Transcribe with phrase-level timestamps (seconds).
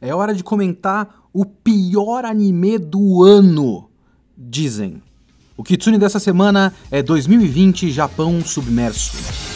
[0.00, 3.88] É hora de comentar o pior anime do ano,
[4.36, 5.02] dizem.
[5.56, 9.55] O Kitsune dessa semana é 2020 Japão Submerso.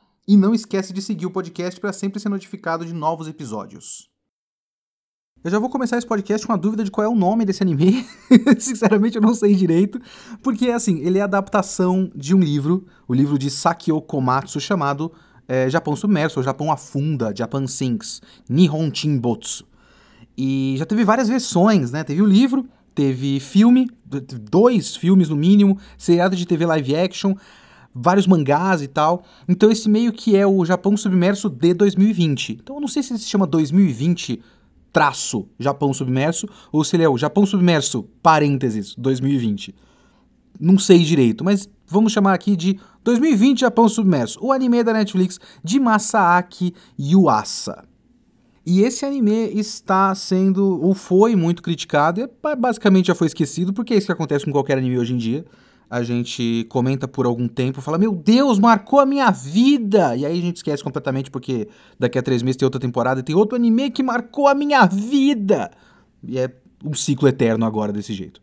[0.27, 4.09] e não esquece de seguir o podcast para sempre ser notificado de novos episódios.
[5.43, 7.63] Eu já vou começar esse podcast com a dúvida de qual é o nome desse
[7.63, 8.05] anime.
[8.59, 9.99] Sinceramente, eu não sei direito.
[10.43, 15.11] Porque, assim, ele é adaptação de um livro, o livro de Sakio Komatsu, chamado
[15.47, 19.65] é, Japão Submerso, ou Japão Afunda, Japan Sinks, Nihon Chinbotsu.
[20.37, 22.03] E já teve várias versões, né?
[22.03, 22.63] Teve o livro,
[22.93, 27.33] teve filme, dois filmes no mínimo, seriado de TV live action,
[27.93, 29.23] vários mangás e tal.
[29.47, 32.59] Então esse meio que é o Japão Submerso de 2020.
[32.61, 34.41] Então eu não sei se ele se chama 2020
[34.91, 39.73] traço Japão Submerso ou se ele é o Japão Submerso parênteses 2020.
[40.59, 45.39] Não sei direito, mas vamos chamar aqui de 2020 Japão Submerso, o anime da Netflix
[45.63, 47.83] de Masaaki Yuasa.
[48.63, 53.93] E esse anime está sendo, ou foi muito criticado, e basicamente já foi esquecido, porque
[53.93, 55.43] é isso que acontece com qualquer anime hoje em dia
[55.91, 60.15] a gente comenta por algum tempo, fala, meu Deus, marcou a minha vida!
[60.15, 61.67] E aí a gente esquece completamente, porque
[61.99, 64.85] daqui a três meses tem outra temporada e tem outro anime que marcou a minha
[64.85, 65.69] vida!
[66.23, 66.49] E é
[66.81, 68.41] um ciclo eterno agora desse jeito.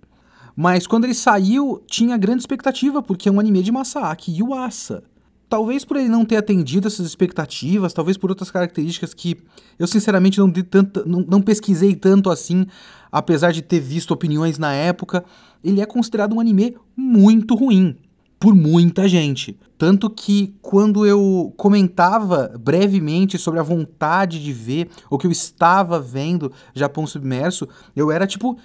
[0.54, 5.02] Mas quando ele saiu, tinha grande expectativa, porque é um anime de Masaaki Yuasa.
[5.48, 9.38] Talvez por ele não ter atendido essas expectativas, talvez por outras características que
[9.78, 12.66] eu sinceramente não, tanto, não, não pesquisei tanto assim,
[13.10, 15.25] apesar de ter visto opiniões na época
[15.62, 17.97] ele é considerado um anime muito ruim
[18.38, 19.59] por muita gente.
[19.76, 25.98] Tanto que quando eu comentava brevemente sobre a vontade de ver o que eu estava
[26.00, 28.56] vendo Japão Submerso, eu era tipo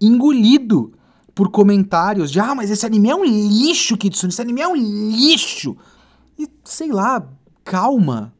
[0.00, 0.92] engolido
[1.34, 4.76] por comentários de ah, mas esse anime é um lixo, Kitsune, esse anime é um
[4.76, 5.76] lixo.
[6.38, 7.26] E sei lá,
[7.64, 8.32] calma.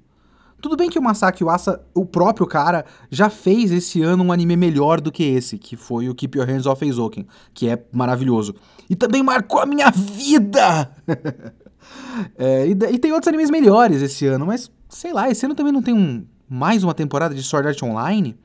[0.61, 4.57] Tudo bem que o Masaki Uasa, o próprio cara, já fez esse ano um anime
[4.57, 8.55] melhor do que esse, que foi o Keep Your Hands Off Eizouken, que é maravilhoso.
[8.91, 10.91] E também marcou a minha vida!
[12.37, 15.73] é, e, e, tem outros animes melhores esse ano, mas sei lá, esse ano também
[15.73, 18.37] não tem um, mais uma temporada de Sword Art Online?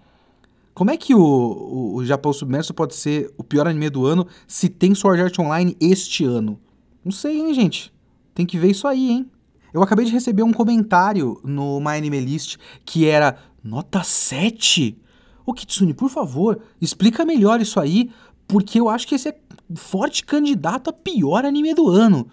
[0.76, 4.28] Como é que o, o, o Japão Submerso pode ser o pior anime do ano
[4.48, 6.60] se tem Sword Art Online este ano?
[7.04, 7.92] Não sei, hein, gente?
[8.36, 9.32] Tem que ver isso aí, hein?
[9.74, 15.02] Eu acabei de receber um comentário no My Anime List que era nota 7.
[15.46, 18.12] Ô Kitsune, por favor, explica melhor isso aí,
[18.48, 19.38] porque eu acho que esse é
[19.76, 22.28] forte candidato a pior anime do ano.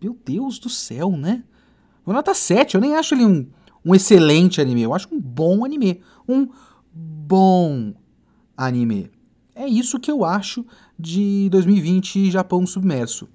[0.00, 1.42] Meu Deus do céu, né?
[2.06, 3.46] Nota 7, eu nem acho ele um,
[3.84, 6.00] um excelente anime, eu acho um bom anime.
[6.28, 6.48] Um
[6.92, 7.92] bom
[8.56, 9.10] anime.
[9.54, 10.64] É isso que eu acho
[10.98, 13.28] de 2020 Japão Submerso.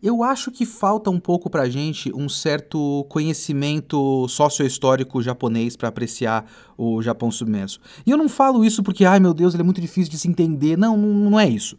[0.00, 6.48] Eu acho que falta um pouco pra gente um certo conhecimento sociohistórico japonês para apreciar
[6.76, 7.80] o Japão submerso.
[8.06, 10.28] E eu não falo isso porque, ai meu Deus, ele é muito difícil de se
[10.28, 10.78] entender.
[10.78, 11.76] Não, não, não é isso.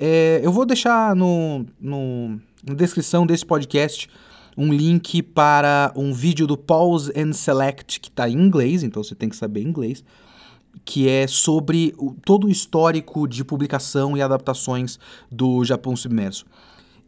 [0.00, 4.08] É, eu vou deixar no, no, na descrição desse podcast
[4.56, 9.14] um link para um vídeo do Pause and Select, que está em inglês, então você
[9.14, 10.02] tem que saber inglês,
[10.82, 14.98] que é sobre o, todo o histórico de publicação e adaptações
[15.30, 16.46] do Japão submerso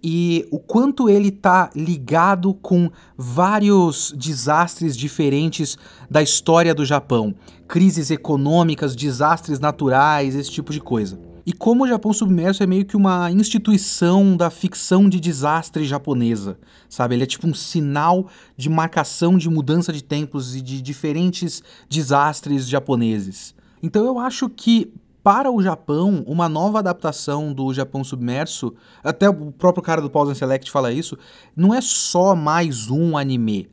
[0.02, 5.76] e o quanto ele está ligado com vários desastres diferentes
[6.10, 7.34] da história do Japão,
[7.66, 11.18] crises econômicas, desastres naturais, esse tipo de coisa.
[11.46, 16.58] E como o Japão Submerso é meio que uma instituição da ficção de desastre japonesa,
[16.88, 17.14] sabe?
[17.14, 18.26] Ele é tipo um sinal
[18.56, 23.54] de marcação de mudança de tempos e de diferentes desastres japoneses.
[23.80, 24.92] Então eu acho que
[25.26, 30.30] para o Japão, uma nova adaptação do Japão Submerso, até o próprio cara do Pause
[30.30, 31.18] and Select fala isso,
[31.56, 33.68] não é só mais um anime.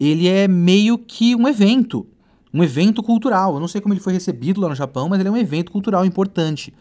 [0.00, 2.08] Ele é meio que um evento,
[2.52, 3.54] um evento cultural.
[3.54, 5.70] Eu não sei como ele foi recebido lá no Japão, mas ele é um evento
[5.70, 6.74] cultural importante.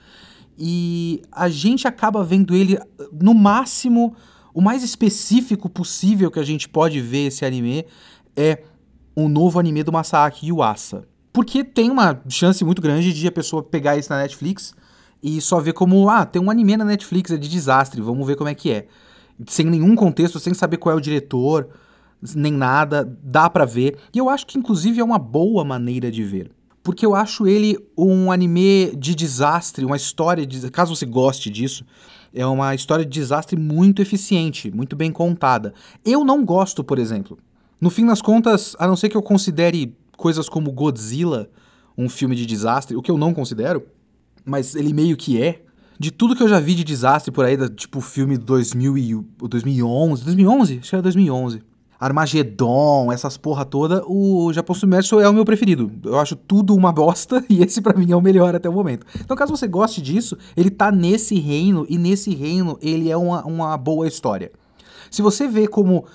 [0.58, 2.80] E a gente acaba vendo ele,
[3.22, 4.16] no máximo,
[4.56, 7.86] o mais específico possível que a gente pode ver esse anime
[8.36, 8.64] é
[9.16, 13.62] um novo anime do Masaaki Yuasa Porque tem uma chance muito grande de a pessoa
[13.62, 14.74] pegar isso na Netflix
[15.22, 18.38] e só ver como, ah, tem um anime na Netflix, é de desastre, vamos ver
[18.38, 18.88] como é que é.
[19.46, 21.68] Sem nenhum contexto, sem saber qual é o diretor,
[22.34, 23.98] nem nada, dá para ver.
[24.14, 26.52] E eu acho que inclusive é uma boa maneira de ver.
[26.82, 30.72] Porque eu acho ele um anime de desastre, uma história de.
[30.72, 31.84] Caso você goste disso,
[32.34, 35.74] é uma história de desastre muito eficiente, muito bem contada.
[36.06, 37.38] Eu não gosto, por exemplo.
[37.82, 41.50] No fim das contas, a não ser que eu considere coisas como Godzilla
[41.98, 43.84] um filme de desastre, o que eu não considero,
[44.44, 45.62] mas ele meio que é.
[45.98, 49.16] De tudo que eu já vi de desastre por aí, tipo filme 2000 e,
[49.48, 50.80] 2011, 2011?
[50.80, 51.64] Acho que era 2011.
[51.98, 55.90] Armagedon, essas porra toda, o Japão Submerso é o meu preferido.
[56.04, 59.06] Eu acho tudo uma bosta e esse para mim é o melhor até o momento.
[59.20, 63.46] Então, caso você goste disso, ele tá nesse reino e nesse reino ele é uma,
[63.46, 64.52] uma boa história.
[65.10, 66.06] Se você vê como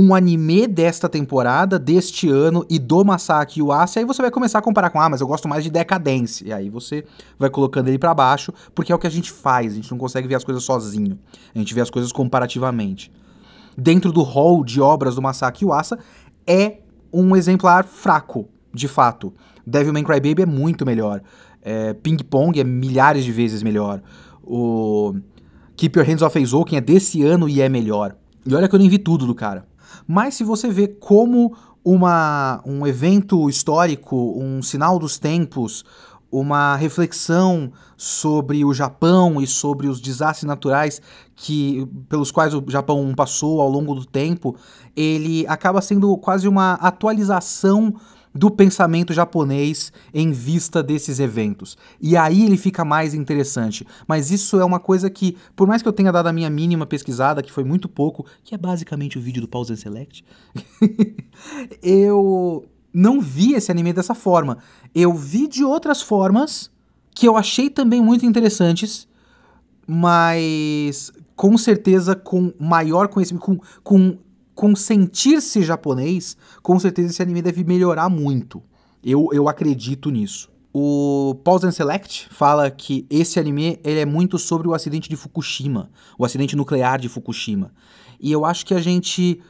[0.00, 4.62] um anime desta temporada, deste ano e do Masaki Uasa, aí você vai começar a
[4.62, 6.46] comparar com, ah, mas eu gosto mais de Decadence.
[6.46, 7.04] E aí você
[7.38, 9.98] vai colocando ele para baixo, porque é o que a gente faz, a gente não
[9.98, 11.18] consegue ver as coisas sozinho.
[11.54, 13.12] A gente vê as coisas comparativamente
[13.76, 15.98] dentro do hall de obras do Masaki Uasa,
[16.46, 16.78] é
[17.12, 19.32] um exemplar fraco, de fato.
[19.66, 21.22] Devilman Crybaby é muito melhor.
[21.62, 24.02] É, Ping Pong é milhares de vezes melhor.
[24.42, 25.14] O
[25.76, 28.16] Keep Your Hands Off Eizouken é desse ano e é melhor.
[28.44, 29.66] E olha que eu nem vi tudo do cara.
[30.12, 35.84] Mas se você vê como uma, um evento histórico, um sinal dos tempos,
[36.32, 41.00] uma reflexão sobre o Japão e sobre os desastres naturais
[41.36, 44.56] que pelos quais o Japão passou ao longo do tempo,
[44.96, 47.94] ele acaba sendo quase uma atualização
[48.34, 51.76] do pensamento japonês em vista desses eventos.
[52.00, 53.86] E aí ele fica mais interessante.
[54.06, 56.86] Mas isso é uma coisa que, por mais que eu tenha dado a minha mínima
[56.86, 60.24] pesquisada, que foi muito pouco, que é basicamente o vídeo do Pause and Select,
[61.82, 64.58] eu não vi esse anime dessa forma.
[64.94, 66.70] Eu vi de outras formas
[67.14, 69.08] que eu achei também muito interessantes,
[69.86, 74.18] mas com certeza com maior conhecimento, com, com,
[74.54, 78.62] com sentir-se japonês, com certeza esse anime deve melhorar muito.
[79.02, 80.50] Eu, eu acredito nisso.
[80.72, 85.16] O Pause and Select fala que esse anime ele é muito sobre o acidente de
[85.16, 87.72] Fukushima, o acidente nuclear de Fukushima.
[88.20, 89.40] E eu acho que a gente.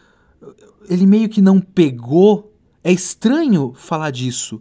[0.88, 2.50] Ele meio que não pegou
[2.82, 4.60] é estranho falar disso,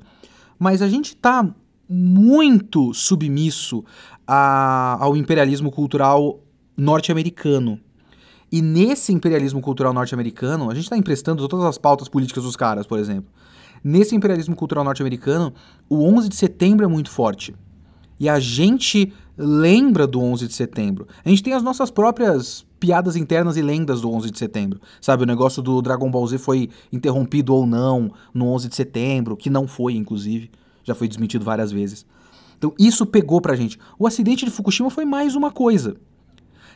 [0.58, 1.48] mas a gente está
[1.88, 3.84] muito submisso
[4.28, 6.42] a, ao imperialismo cultural
[6.76, 7.80] norte-americano.
[8.52, 12.88] E nesse imperialismo cultural norte-americano, a gente está emprestando todas as pautas políticas dos caras,
[12.88, 13.32] por exemplo.
[13.84, 15.54] Nesse imperialismo cultural norte-americano,
[15.88, 17.56] o 11 de setembro é muito forte.
[18.20, 21.08] E a gente lembra do 11 de setembro.
[21.24, 24.82] A gente tem as nossas próprias piadas internas e lendas do 11 de setembro.
[25.00, 29.38] Sabe, o negócio do Dragon Ball Z foi interrompido ou não no 11 de setembro,
[29.38, 30.52] que não foi, inclusive.
[30.84, 32.06] Já foi desmentido várias vezes.
[32.58, 33.80] Então, isso pegou pra gente.
[33.98, 35.96] O acidente de Fukushima foi mais uma coisa.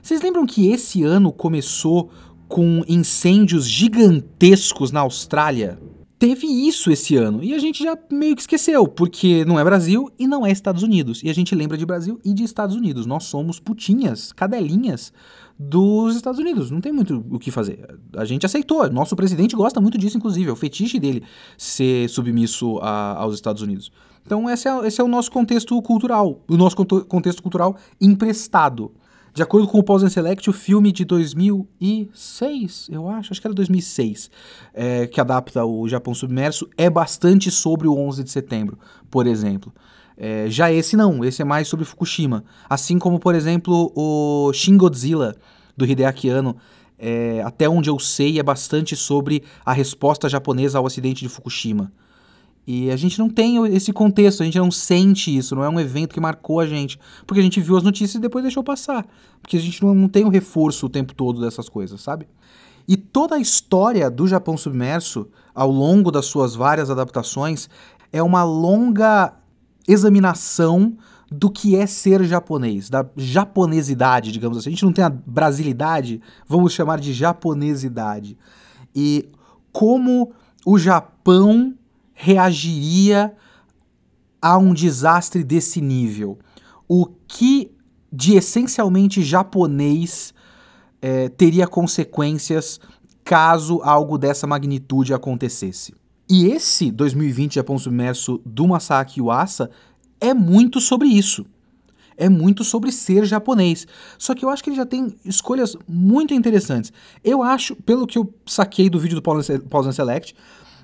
[0.03, 2.11] Vocês lembram que esse ano começou
[2.49, 5.79] com incêndios gigantescos na Austrália?
[6.23, 10.09] teve isso esse ano e a gente já meio que esqueceu, porque não é Brasil
[10.17, 11.21] e não é Estados Unidos.
[11.21, 13.05] E a gente lembra de Brasil e de Estados Unidos.
[13.05, 15.11] Nós somos putinhas, cadelinhas
[15.59, 16.71] dos Estados Unidos.
[16.71, 17.99] Não tem muito o que fazer.
[18.15, 18.89] A gente aceitou.
[18.89, 20.49] Nosso presidente gosta muito disso, inclusive.
[20.49, 21.23] É o fetiche dele
[21.57, 23.91] ser submisso a, aos Estados Unidos.
[24.25, 26.41] Então, esse é, esse é o nosso contexto cultural.
[26.47, 28.93] O nosso contexto cultural emprestado.
[29.33, 33.47] De acordo com o Pause and Select, o filme de 2006, eu acho, acho que
[33.47, 34.29] era 2006,
[34.71, 38.77] é, que adapta o Japão Submerso, é bastante sobre o 11 de setembro,
[39.09, 39.73] por exemplo.
[40.15, 42.43] É, já esse não, esse é mais sobre Fukushima.
[42.69, 45.35] Assim como, por exemplo, o Shin Godzilla,
[45.75, 46.55] do Hideaki Anno,
[46.99, 51.91] é, até onde eu sei, é bastante sobre a resposta japonesa ao acidente de Fukushima.
[52.65, 55.79] E a gente não tem esse contexto, a gente não sente isso, não é um
[55.79, 56.97] evento que marcou a gente.
[57.27, 59.05] Porque a gente viu as notícias e depois deixou passar.
[59.41, 62.25] Porque a gente não, não tem o reforço o tempo todo dessas coisas, sabe?
[62.87, 67.69] E toda a história do Japão submerso, ao longo das suas várias adaptações,
[68.11, 69.33] é uma longa
[69.87, 70.97] examinação
[71.29, 74.69] do que é ser japonês, da japonesidade, digamos assim.
[74.69, 78.37] A gente não tem a brasilidade, vamos chamar de japonesidade.
[78.95, 79.27] E
[79.71, 80.31] como
[80.65, 81.73] o Japão
[82.13, 83.33] reagiria
[84.41, 86.37] a um desastre desse nível?
[86.87, 87.71] O que
[88.11, 90.33] de essencialmente japonês
[91.01, 92.79] é, teria consequências
[93.23, 95.93] caso algo dessa magnitude acontecesse?
[96.29, 99.69] E esse 2020 Japão Submerso do Masaki Uasa
[100.19, 101.45] é muito sobre isso.
[102.15, 103.87] É muito sobre ser japonês.
[104.17, 106.93] Só que eu acho que ele já tem escolhas muito interessantes.
[107.23, 110.35] Eu acho, pelo que eu saquei do vídeo do Pause Select,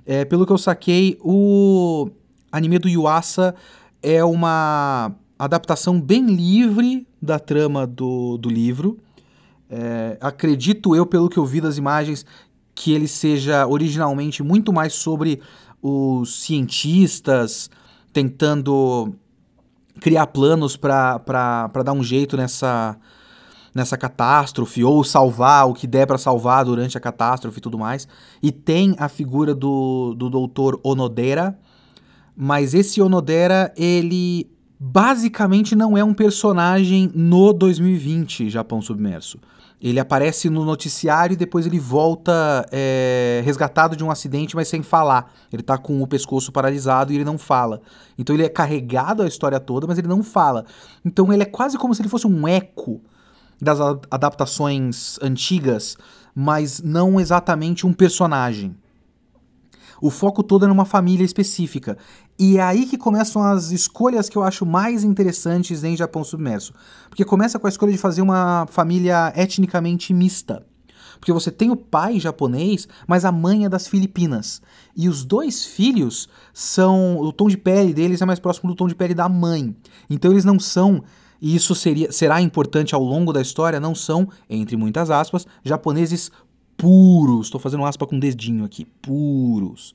[0.06, 2.10] é, pelo que eu saquei, o,
[2.52, 3.56] anime do Yuasa
[4.02, 8.98] é uma adaptação bem livre da trama do, do livro.
[9.70, 12.26] É, acredito eu, pelo que eu vi das imagens,
[12.74, 15.42] que ele seja originalmente muito mais sobre
[15.82, 17.70] os cientistas
[18.12, 19.14] tentando
[20.00, 22.98] criar planos para dar um jeito nessa,
[23.80, 28.08] nessa catástrofe ou salvar o que der para salvar durante a catástrofe e tudo mais.
[28.44, 31.58] E tem a figura do, do doutor Onodera,
[32.36, 39.40] mas esse Onodera, ele basicamente não é um personagem no 2020 Japão Submerso.
[39.82, 44.84] Ele aparece no noticiário e depois ele volta é, resgatado de um acidente, mas sem
[44.84, 45.32] falar.
[45.54, 47.82] Ele tá com o pescoço paralisado e ele não fala.
[48.18, 50.66] Então ele é carregado a história toda, mas ele não fala.
[51.04, 53.02] Então ele é quase como se ele fosse um eco
[53.62, 55.98] das adaptações antigas,
[56.34, 58.76] mas não exatamente um personagem.
[60.02, 61.98] O foco todo é numa família específica.
[62.38, 66.74] E é aí que começam as escolhas que eu acho mais interessantes em Japão Submerso.
[67.10, 70.66] Porque começa com a escolha de fazer uma família etnicamente mista.
[71.20, 74.62] Porque você tem o pai japonês, mas a mãe é das Filipinas.
[74.96, 77.18] E os dois filhos são.
[77.18, 79.76] O tom de pele deles é mais próximo do tom de pele da mãe.
[80.10, 81.04] Então eles não são.
[81.42, 86.32] E isso seria, será importante ao longo da história, não são, entre muitas aspas, japoneses
[86.76, 87.48] puros.
[87.48, 88.86] Estou fazendo aspa com dedinho aqui.
[89.02, 89.94] Puros.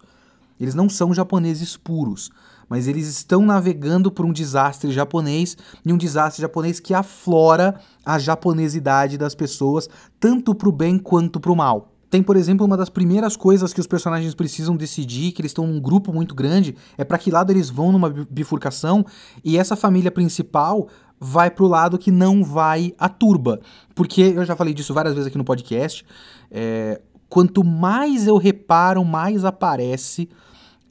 [0.59, 2.31] Eles não são japoneses puros,
[2.69, 8.19] mas eles estão navegando por um desastre japonês e um desastre japonês que aflora a
[8.19, 9.89] japonesidade das pessoas,
[10.21, 11.91] tanto para o bem quanto para o mal.
[12.09, 15.67] Tem, por exemplo, uma das primeiras coisas que os personagens precisam decidir, que eles estão
[15.67, 19.05] num grupo muito grande, é para que lado eles vão numa bifurcação,
[19.43, 23.61] e essa família principal vai pro lado que não vai a turba.
[23.95, 26.05] Porque eu já falei disso várias vezes aqui no podcast.
[26.51, 30.29] É, quanto mais eu reparo, mais aparece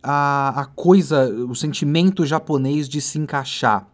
[0.01, 3.87] a, a coisa, o sentimento japonês de se encaixar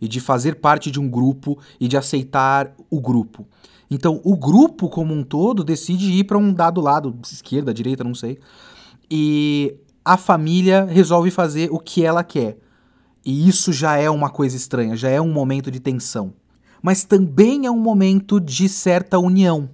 [0.00, 3.46] e de fazer parte de um grupo e de aceitar o grupo.
[3.90, 8.14] Então, o grupo como um todo decide ir para um dado lado, esquerda, direita, não
[8.14, 8.38] sei.
[9.10, 12.58] E a família resolve fazer o que ela quer.
[13.24, 16.32] E isso já é uma coisa estranha, já é um momento de tensão.
[16.82, 19.68] Mas também é um momento de certa união.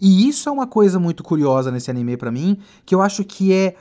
[0.00, 3.52] E isso é uma coisa muito curiosa nesse anime para mim, que eu acho que
[3.52, 3.76] é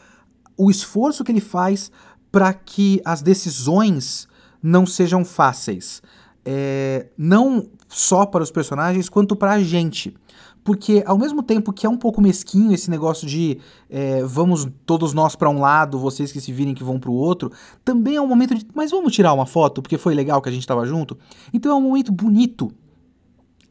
[0.58, 1.91] o esforço que ele faz
[2.32, 4.27] para que as decisões
[4.62, 6.01] não sejam fáceis.
[6.46, 10.15] É, não só para os personagens, quanto para a gente.
[10.63, 15.13] Porque ao mesmo tempo que é um pouco mesquinho esse negócio de é, vamos todos
[15.13, 17.51] nós para um lado, vocês que se virem que vão para o outro,
[17.84, 20.51] também é um momento de mas vamos tirar uma foto porque foi legal que a
[20.51, 21.18] gente estava junto.
[21.54, 22.72] Então é um momento bonito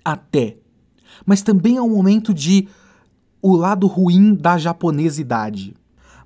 [0.05, 0.57] até,
[1.25, 2.69] mas também é um momento de
[3.41, 5.75] o lado ruim da japonesidade.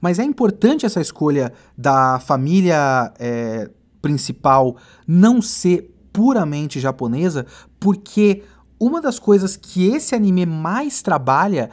[0.01, 4.77] Mas é importante essa escolha da família é, principal
[5.07, 7.47] não ser puramente japonesa,
[7.79, 8.43] porque
[8.85, 11.71] uma das coisas que esse anime mais trabalha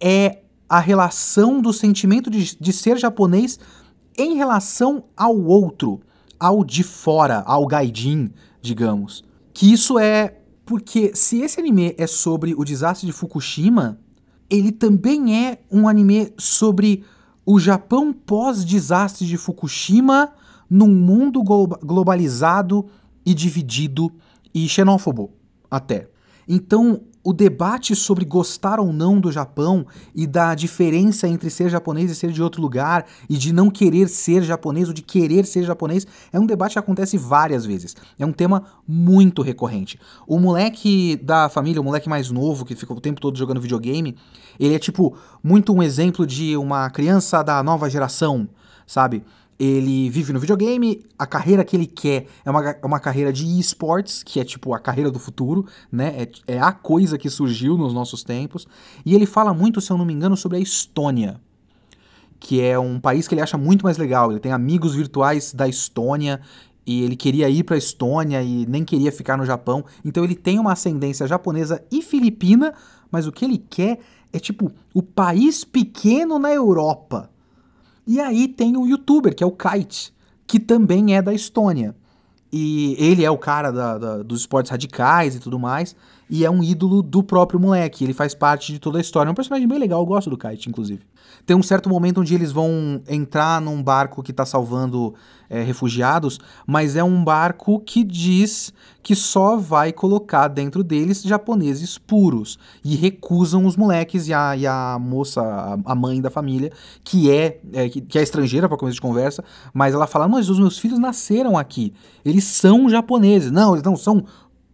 [0.00, 3.60] é a relação do sentimento de, de ser japonês
[4.16, 6.00] em relação ao outro,
[6.40, 9.22] ao de fora, ao gaijin, digamos.
[9.52, 13.98] Que isso é porque se esse anime é sobre o desastre de Fukushima,
[14.48, 17.04] ele também é um anime sobre
[17.44, 20.32] o Japão pós-desastre de Fukushima
[20.70, 22.86] num mundo globalizado
[23.24, 24.10] e dividido
[24.54, 25.30] e xenófobo
[25.70, 26.08] até.
[26.48, 32.10] Então, o debate sobre gostar ou não do Japão e da diferença entre ser japonês
[32.10, 35.62] e ser de outro lugar e de não querer ser japonês ou de querer ser
[35.64, 37.94] japonês é um debate que acontece várias vezes.
[38.18, 40.00] É um tema muito recorrente.
[40.26, 44.16] O moleque da família, o moleque mais novo que fica o tempo todo jogando videogame,
[44.58, 45.14] ele é tipo
[45.44, 48.48] muito um exemplo de uma criança da nova geração,
[48.86, 49.22] sabe?
[49.58, 53.44] Ele vive no videogame, a carreira que ele quer é uma, é uma carreira de
[53.58, 56.28] esports, que é tipo a carreira do futuro, né?
[56.46, 58.68] É, é a coisa que surgiu nos nossos tempos.
[59.04, 61.40] E ele fala muito, se eu não me engano, sobre a Estônia,
[62.38, 64.30] que é um país que ele acha muito mais legal.
[64.30, 66.40] Ele tem amigos virtuais da Estônia
[66.86, 69.84] e ele queria ir para a Estônia e nem queria ficar no Japão.
[70.04, 72.72] Então ele tem uma ascendência japonesa e filipina,
[73.10, 73.98] mas o que ele quer
[74.32, 77.28] é tipo o país pequeno na Europa.
[78.08, 80.14] E aí tem o youtuber, que é o Kite,
[80.46, 81.94] que também é da Estônia.
[82.50, 85.94] E ele é o cara da, da, dos esportes radicais e tudo mais.
[86.30, 88.04] E é um ídolo do próprio moleque.
[88.04, 89.28] Ele faz parte de toda a história.
[89.28, 91.02] É um personagem bem legal, eu gosto do Kite, inclusive.
[91.48, 95.14] Tem um certo momento onde eles vão entrar num barco que está salvando
[95.48, 98.70] é, refugiados, mas é um barco que diz
[99.02, 104.66] que só vai colocar dentro deles japoneses puros e recusam os moleques e a, e
[104.66, 105.40] a moça,
[105.86, 106.70] a, mãe da família,
[107.02, 110.50] que é, é que, que, é estrangeira para começo de conversa, mas ela fala: Mas
[110.50, 111.94] os meus filhos nasceram aqui,
[112.26, 113.50] eles são japoneses.
[113.50, 114.22] Não, eles não são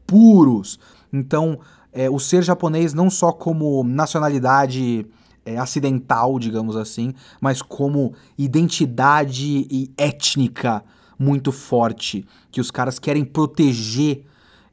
[0.05, 0.81] puros.
[1.13, 1.57] Então,
[1.93, 5.07] é, o ser japonês não só como nacionalidade
[5.45, 10.85] é, acidental, digamos assim, mas como identidade e étnica
[11.19, 14.25] muito forte, que os caras querem proteger,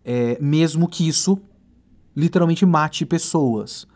[0.03, 1.39] é, mesmo que isso
[2.15, 3.87] literalmente mate pessoas.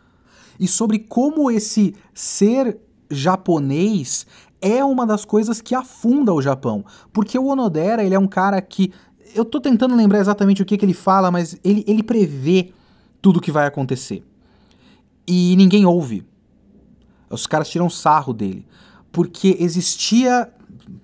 [0.58, 2.78] E sobre como esse ser
[3.10, 4.26] japonês
[4.60, 6.84] é uma das coisas que afunda o Japão.
[7.12, 8.92] Porque o Onodera, ele é um cara que.
[9.34, 12.72] Eu tô tentando lembrar exatamente o que, que ele fala, mas ele, ele prevê
[13.20, 14.24] tudo que vai acontecer.
[15.26, 16.24] E ninguém ouve.
[17.30, 18.66] Os caras tiram sarro dele.
[19.12, 20.50] Porque existia.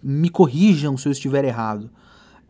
[0.03, 1.91] Me corrijam se eu estiver errado.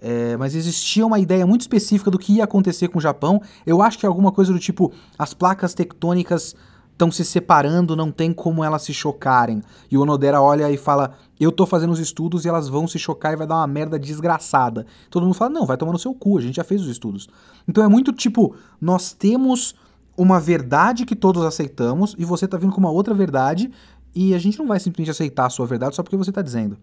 [0.01, 3.41] É, mas existia uma ideia muito específica do que ia acontecer com o Japão.
[3.65, 6.57] Eu acho que é alguma coisa do tipo: as placas tectônicas
[6.93, 9.63] estão se separando, não tem como elas se chocarem.
[9.91, 12.99] E o Onodera olha e fala: Eu tô fazendo os estudos e elas vão se
[12.99, 14.87] chocar e vai dar uma merda desgraçada.
[15.11, 17.29] Todo mundo fala: Não, vai tomar no seu cu, a gente já fez os estudos.
[17.67, 19.75] Então é muito tipo: nós temos
[20.17, 23.71] uma verdade que todos aceitamos e você tá vindo com uma outra verdade
[24.15, 26.77] e a gente não vai simplesmente aceitar a sua verdade só porque você tá dizendo.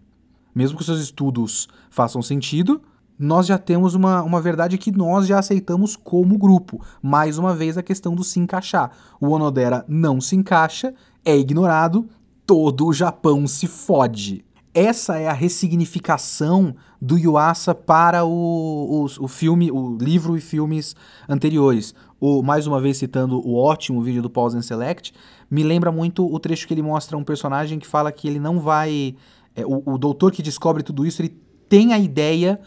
[0.54, 2.82] Mesmo que os seus estudos façam sentido,
[3.18, 6.80] nós já temos uma, uma verdade que nós já aceitamos como grupo.
[7.02, 8.90] Mais uma vez a questão do se encaixar.
[9.20, 10.94] O Onodera não se encaixa,
[11.24, 12.08] é ignorado,
[12.44, 14.44] todo o Japão se fode.
[14.72, 20.94] Essa é a ressignificação do Yuasa para o, o, o filme, o livro e filmes
[21.28, 25.12] anteriores o, mais uma vez citando o ótimo vídeo do Pause and Select,
[25.50, 28.60] me lembra muito o trecho que ele mostra um personagem que fala que ele não
[28.60, 29.16] vai.
[29.56, 31.34] É, o, o doutor que descobre tudo isso, ele
[31.68, 32.60] tem a ideia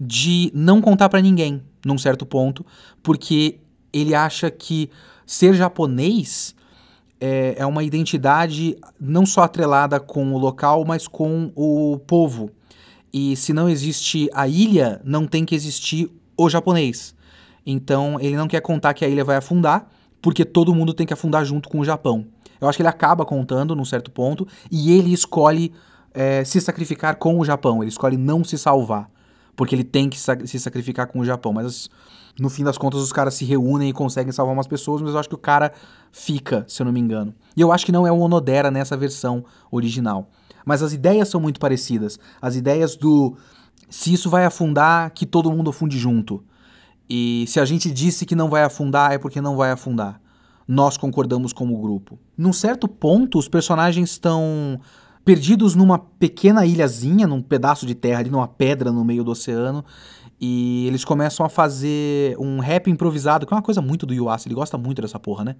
[0.00, 2.64] de não contar para ninguém, num certo ponto,
[3.02, 3.60] porque
[3.92, 4.90] ele acha que
[5.24, 6.54] ser japonês
[7.20, 12.50] é, é uma identidade não só atrelada com o local, mas com o povo.
[13.12, 17.14] E se não existe a ilha, não tem que existir o japonês.
[17.70, 19.86] Então ele não quer contar que a ilha vai afundar,
[20.22, 22.26] porque todo mundo tem que afundar junto com o Japão.
[22.58, 25.70] Eu acho que ele acaba contando num certo ponto e ele escolhe
[26.14, 27.82] é, se sacrificar com o Japão.
[27.82, 29.10] Ele escolhe não se salvar,
[29.54, 31.52] porque ele tem que se sacrificar com o Japão.
[31.52, 31.90] Mas
[32.40, 35.20] no fim das contas os caras se reúnem e conseguem salvar umas pessoas, mas eu
[35.20, 35.70] acho que o cara
[36.10, 37.34] fica, se eu não me engano.
[37.54, 40.30] E eu acho que não é o Onodera nessa versão original.
[40.64, 42.18] Mas as ideias são muito parecidas.
[42.40, 43.36] As ideias do
[43.90, 46.42] se isso vai afundar, que todo mundo afunde junto.
[47.08, 50.20] E se a gente disse que não vai afundar, é porque não vai afundar.
[50.66, 52.18] Nós concordamos como grupo.
[52.36, 54.78] Num certo ponto, os personagens estão
[55.24, 59.84] perdidos numa pequena ilhazinha, num pedaço de terra ali, numa pedra no meio do oceano.
[60.40, 64.46] E eles começam a fazer um rap improvisado, que é uma coisa muito do Yuasa,
[64.46, 65.56] ele gosta muito dessa porra, né?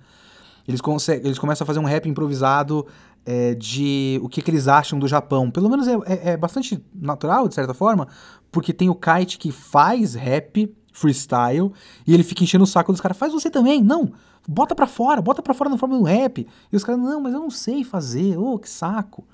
[0.67, 0.81] Eles,
[1.23, 2.87] eles começam a fazer um rap improvisado
[3.25, 5.51] é, de o que, que, eles acham do Japão.
[5.51, 8.07] Pelo menos é, é, é, bastante natural, de certa forma,
[8.53, 11.73] porque tem o Kite que faz rap freestyle,
[12.07, 14.13] e ele fica enchendo o saco dos caras, faz você também, não,
[14.47, 16.47] bota pra fora, bota pra fora na forma do rap.
[16.73, 19.25] E os caras, não, mas eu não sei fazer, ô, oh, que saco.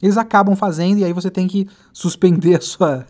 [0.00, 3.06] Eles acabam fazendo e aí você tem que suspender a sua,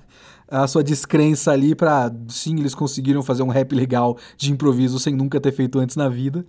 [0.48, 5.14] a sua descrença ali pra, sim, eles conseguiram fazer um rap legal de improviso sem
[5.14, 6.44] nunca ter feito antes na vida.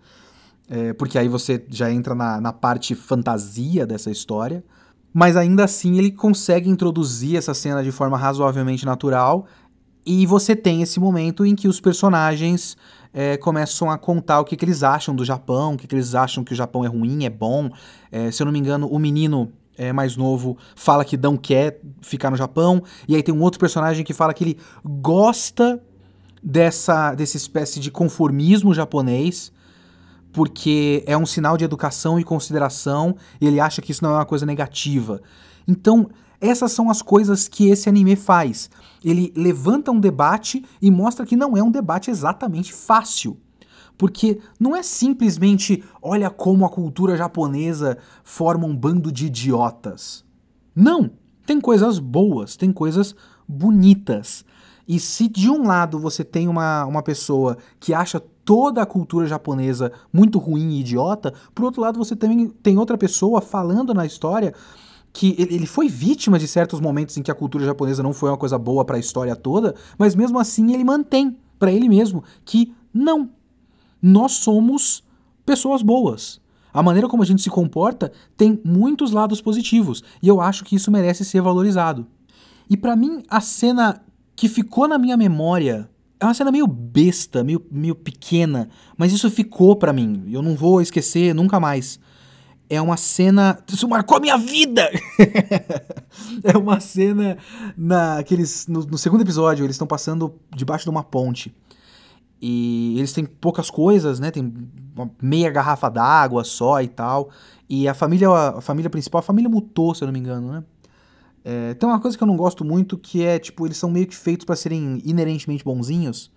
[0.69, 4.63] É, porque aí você já entra na, na parte fantasia dessa história.
[5.13, 9.45] Mas ainda assim ele consegue introduzir essa cena de forma razoavelmente natural
[10.05, 12.75] e você tem esse momento em que os personagens
[13.13, 16.15] é, começam a contar o que, que, eles acham do Japão, o que, que, eles
[16.15, 17.69] acham que o Japão é ruim, é bom.
[18.11, 21.79] É, se eu não me engano, o menino é, mais novo fala que não quer
[22.01, 22.83] ficar no Japão.
[23.07, 25.81] E aí tem um outro personagem que fala que ele gosta
[26.41, 29.51] dessa, dessa espécie de conformismo japonês,
[30.31, 34.15] porque é um sinal de educação e consideração, e ele acha que isso não é
[34.15, 35.21] uma coisa negativa.
[35.67, 36.09] Então,
[36.43, 38.69] essas são as coisas que esse anime faz.
[39.01, 43.37] Ele levanta um debate e mostra que não é um debate exatamente fácil.
[43.97, 50.25] Porque não é simplesmente olha como a cultura japonesa forma um bando de idiotas.
[50.75, 51.11] Não!
[51.45, 53.15] Tem coisas boas, tem coisas
[53.47, 54.43] bonitas.
[54.85, 59.25] E se de um lado você tem uma, uma pessoa que acha toda a cultura
[59.25, 64.05] japonesa muito ruim e idiota, por outro lado você também tem outra pessoa falando na
[64.05, 64.53] história
[65.13, 68.37] que ele foi vítima de certos momentos em que a cultura japonesa não foi uma
[68.37, 72.73] coisa boa para a história toda, mas mesmo assim ele mantém para ele mesmo que
[72.91, 73.29] não.
[74.01, 75.03] Nós somos
[75.45, 76.41] pessoas boas.
[76.73, 80.75] A maneira como a gente se comporta tem muitos lados positivos e eu acho que
[80.75, 82.07] isso merece ser valorizado.
[82.67, 84.01] E para mim, a cena
[84.35, 85.87] que ficou na minha memória
[86.19, 90.23] é uma cena meio besta, meio, meio pequena, mas isso ficou para mim.
[90.31, 91.99] Eu não vou esquecer nunca mais.
[92.73, 93.59] É uma cena.
[93.71, 94.89] Isso marcou a minha vida!
[96.43, 97.37] é uma cena
[97.77, 98.65] naqueles.
[98.65, 101.55] No, no segundo episódio, eles estão passando debaixo de uma ponte.
[102.41, 104.31] E eles têm poucas coisas, né?
[104.31, 104.51] Tem
[104.95, 107.29] uma meia garrafa d'água só e tal.
[107.69, 110.63] E a família, a família principal, a família mutou, se eu não me engano, né?
[111.45, 114.07] É, tem uma coisa que eu não gosto muito que é, tipo, eles são meio
[114.07, 116.31] que feitos para serem inerentemente bonzinhos.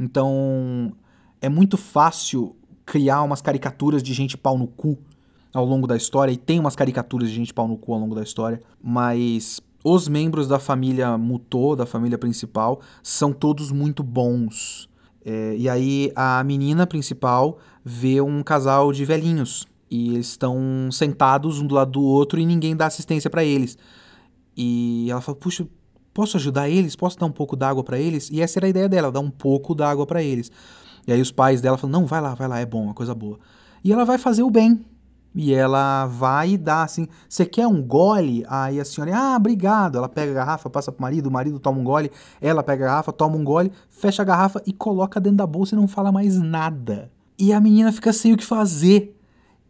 [0.00, 0.92] Então,
[1.40, 4.98] é muito fácil criar umas caricaturas de gente pau no cu
[5.52, 8.14] ao longo da história, e tem umas caricaturas de gente pau no cu ao longo
[8.14, 14.88] da história, mas os membros da família Mutô, da família principal, são todos muito bons.
[15.24, 21.60] É, e aí a menina principal vê um casal de velhinhos e eles estão sentados
[21.60, 23.76] um do lado do outro e ninguém dá assistência para eles.
[24.56, 25.66] E ela fala: "Puxa,
[26.14, 26.96] posso ajudar eles?
[26.96, 29.30] Posso dar um pouco d'água para eles?" E essa era a ideia dela, dar um
[29.30, 30.50] pouco d'água para eles.
[31.06, 33.14] E aí os pais dela falam: "Não, vai lá, vai lá, é bom, é coisa
[33.14, 33.38] boa."
[33.82, 34.84] E ela vai fazer o bem.
[35.34, 38.44] E ela vai e dá assim: Você quer um gole?
[38.48, 39.96] Aí a senhora, ah, obrigado.
[39.96, 42.88] Ela pega a garrafa, passa pro marido, o marido toma um gole, ela pega a
[42.88, 46.10] garrafa, toma um gole, fecha a garrafa e coloca dentro da bolsa e não fala
[46.10, 47.10] mais nada.
[47.38, 49.16] E a menina fica sem o que fazer.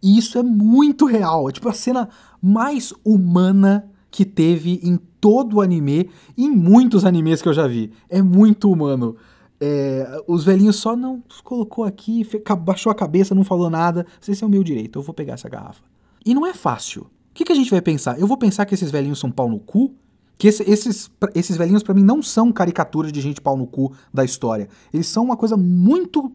[0.03, 1.49] E isso é muito real.
[1.49, 2.09] É tipo a cena
[2.42, 7.92] mais humana que teve em todo o anime em muitos animes que eu já vi.
[8.09, 9.16] É muito humano.
[9.61, 12.27] É, os velhinhos só não colocou aqui,
[12.61, 14.07] baixou a cabeça, não falou nada.
[14.27, 15.83] Esse é o meu direito, eu vou pegar essa garrafa.
[16.25, 17.03] E não é fácil.
[17.03, 18.18] O que, que a gente vai pensar?
[18.18, 19.94] Eu vou pensar que esses velhinhos são pau no cu?
[20.38, 23.92] Que esse, esses, esses velhinhos, para mim, não são caricaturas de gente pau no cu
[24.12, 24.68] da história.
[24.92, 26.33] Eles são uma coisa muito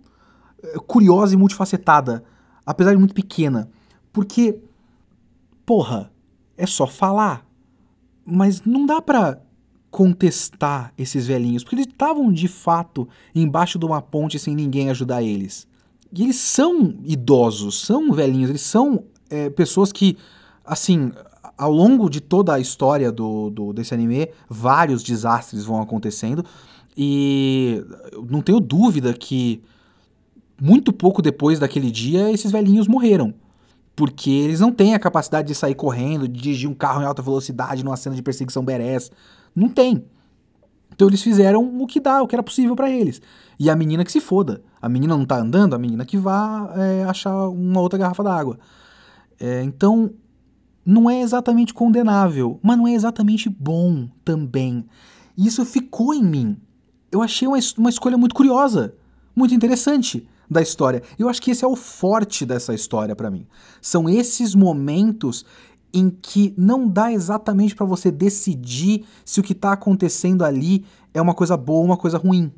[0.61, 2.23] eh, curiosa e multifacetada,
[2.63, 3.69] apesar de muito pequena.
[4.13, 4.59] Porque,
[5.65, 6.11] porra,
[6.55, 7.45] é só falar.
[8.23, 9.39] Mas não dá pra
[9.95, 15.23] contestar esses velhinhos, porque eles estavam de fato embaixo de uma ponte sem ninguém ajudar
[15.23, 15.65] eles.
[16.11, 20.17] E eles são idosos, são velhinhos, eles são é, pessoas que,
[20.65, 21.13] assim,
[21.57, 26.43] ao longo de toda a história do, do, desse anime, vários desastres vão acontecendo.
[26.97, 27.81] E
[28.29, 29.63] não tenho dúvida que
[30.61, 33.33] muito pouco depois daquele dia, esses velhinhos morreram.
[33.95, 37.21] Porque eles não têm a capacidade de sair correndo, de dirigir um carro em alta
[37.21, 39.09] velocidade numa cena de perseguição berés.
[39.55, 40.05] Não tem.
[40.93, 43.21] Então eles fizeram o que dá, o que era possível para eles.
[43.59, 44.61] E a menina que se foda.
[44.81, 48.59] A menina não tá andando, a menina que vá é, achar uma outra garrafa d'água.
[49.39, 50.11] É, então,
[50.85, 54.85] não é exatamente condenável, mas não é exatamente bom também.
[55.37, 56.57] Isso ficou em mim.
[57.11, 58.95] Eu achei uma, uma escolha muito curiosa,
[59.35, 61.01] muito interessante da história.
[61.17, 63.47] Eu acho que esse é o forte dessa história para mim.
[63.81, 65.45] São esses momentos
[65.95, 71.21] em que não dá exatamente para você decidir se o que está acontecendo ali é
[71.21, 72.51] uma coisa boa ou uma coisa ruim.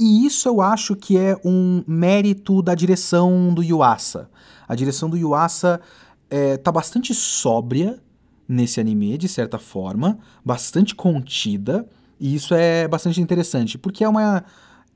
[0.00, 4.30] E isso eu acho que é um mérito da direção do Yuasa.
[4.66, 5.82] A direção do Yuasa
[6.30, 8.02] é, tá bastante sóbria
[8.48, 11.86] nesse anime, de certa forma, bastante contida,
[12.18, 14.42] e isso é bastante interessante, porque é uma.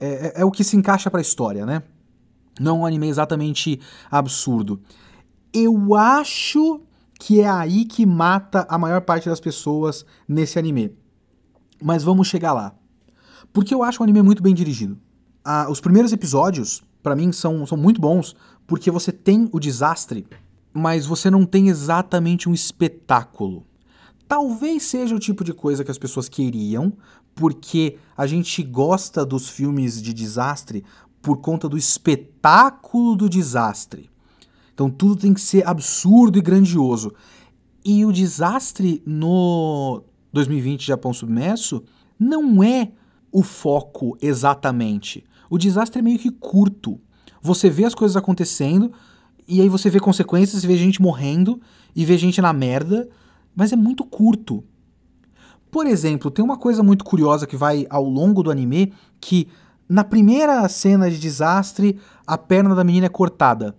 [0.01, 1.83] É, é, é o que se encaixa para a história, né?
[2.59, 3.79] Não é um anime exatamente
[4.11, 4.81] absurdo.
[5.53, 6.81] Eu acho
[7.23, 10.93] que é aí que mata a maior parte das pessoas nesse anime.
[11.81, 12.75] Mas vamos chegar lá.
[13.53, 14.99] Porque eu acho o anime muito bem dirigido.
[15.45, 18.35] Ah, os primeiros episódios, para mim, são, são muito bons,
[18.67, 20.27] porque você tem o desastre,
[20.75, 23.65] mas você não tem exatamente um espetáculo.
[24.27, 26.93] Talvez seja o tipo de coisa que as pessoas queriam,
[27.37, 30.85] porque a gente gosta dos filmes de desastre
[31.21, 34.11] por conta do espetáculo do desastre.
[34.75, 37.13] Então tudo tem que ser absurdo e grandioso.
[37.85, 41.83] E o desastre no 2020 Japão Submerso
[42.19, 42.93] não é
[43.31, 45.25] o foco exatamente.
[45.51, 47.01] O desastre é meio que curto.
[47.41, 48.93] Você vê as coisas acontecendo
[49.49, 51.61] e aí você vê consequências, vê gente morrendo
[51.95, 53.09] e vê gente na merda,
[53.55, 54.65] mas é muito curto.
[55.71, 59.49] Por exemplo, tem uma coisa muito curiosa que vai ao longo do anime que
[59.89, 63.77] na primeira cena de desastre a perna da menina é cortada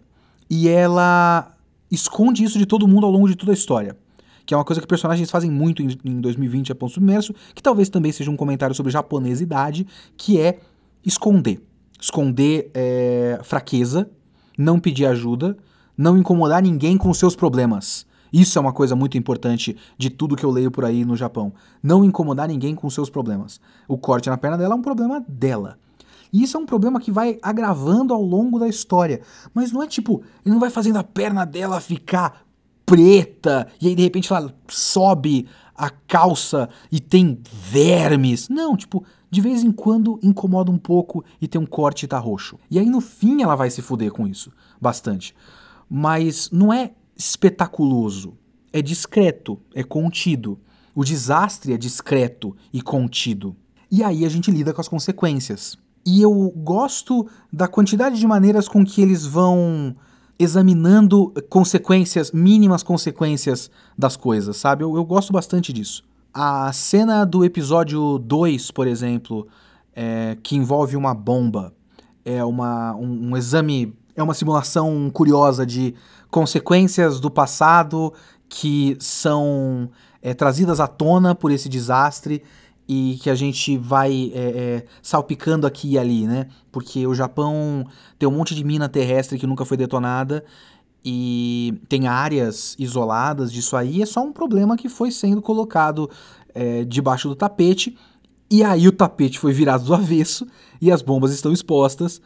[0.55, 1.51] e ela
[1.89, 3.97] esconde isso de todo mundo ao longo de toda a história.
[4.45, 7.89] Que é uma coisa que personagens fazem muito em, em 2020 Japão Submerso, que talvez
[7.89, 10.59] também seja um comentário sobre japonesidade, que é
[11.03, 11.59] esconder.
[11.99, 14.07] Esconder é, fraqueza,
[14.55, 15.57] não pedir ajuda,
[15.97, 18.05] não incomodar ninguém com seus problemas.
[18.31, 21.51] Isso é uma coisa muito importante de tudo que eu leio por aí no Japão.
[21.81, 23.59] Não incomodar ninguém com seus problemas.
[23.87, 25.79] O corte na perna dela é um problema dela.
[26.34, 29.22] E isso é um problema que vai agravando ao longo da história.
[29.54, 32.43] Mas não é tipo, ele não vai fazendo a perna dela ficar
[32.86, 38.50] preta e aí de repente ela sobe a calça e tem vermes.
[38.50, 42.17] Não, tipo, de vez em quando incomoda um pouco e tem um corte e tá
[42.17, 42.60] roxo.
[42.69, 45.36] E aí no fim ela vai se fuder com isso, bastante.
[45.89, 48.36] Mas não é espetaculoso,
[48.72, 50.60] é discreto, é contido.
[50.96, 53.56] O desastre é discreto e contido.
[53.89, 55.78] E aí a gente lida com as consequências.
[56.05, 59.95] E eu gosto da quantidade de maneiras com que eles vão
[60.37, 64.83] examinando consequências, mínimas consequências das coisas, sabe?
[64.83, 66.03] Eu, eu gosto bastante disso.
[66.33, 69.47] A cena do episódio 2, por exemplo,
[69.95, 71.73] é, que envolve uma bomba,
[72.25, 75.93] é uma, um, um exame, é uma simulação curiosa de
[76.29, 78.11] consequências do passado
[78.49, 79.89] que são
[80.21, 82.43] é, trazidas à tona por esse desastre
[82.88, 86.48] e que a gente vai é, é, salpicando aqui e ali, né?
[86.72, 87.86] Porque o Japão
[88.19, 90.43] tem um monte de mina terrestre que nunca foi detonada
[91.04, 94.02] e tem áreas isoladas disso aí.
[94.02, 96.10] É só um problema que foi sendo colocado
[96.54, 97.98] é, debaixo do tapete
[98.50, 100.46] e aí o tapete foi virado do avesso
[100.80, 102.22] e as bombas estão expostas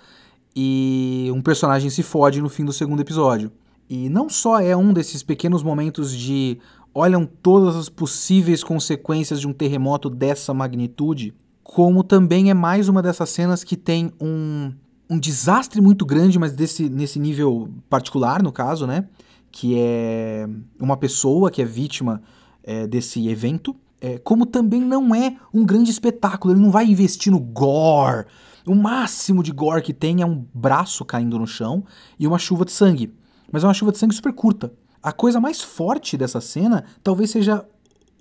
[0.55, 3.51] e um personagem se fode no fim do segundo episódio.
[3.89, 6.57] E não só é um desses pequenos momentos de
[6.97, 11.31] olham todas as possíveis consequências de um terremoto dessa magnitude,
[11.63, 14.73] como também é mais uma dessas cenas que tem um,
[15.07, 19.07] um desastre muito grande, mas desse, nesse nível particular, no caso, né?
[19.51, 22.19] Que é uma pessoa que é vítima
[22.63, 23.75] é, desse evento.
[24.01, 28.25] É, como também não é um grande espetáculo, ele não vai investir no gore.
[28.65, 31.85] O máximo de gore que tem é um braço caindo no chão
[32.19, 33.13] e uma chuva de sangue.
[33.51, 34.73] Mas é uma chuva de sangue super curta.
[35.01, 37.65] A coisa mais forte dessa cena talvez seja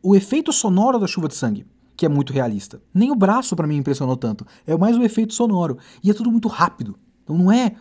[0.02, 2.80] o efeito sonoro da chuva de sangue, que é muito realista.
[2.92, 5.78] Nem o braço para mim impressionou tanto, é mais o efeito sonoro.
[6.02, 6.98] E é tudo muito rápido.
[7.24, 7.74] Então não é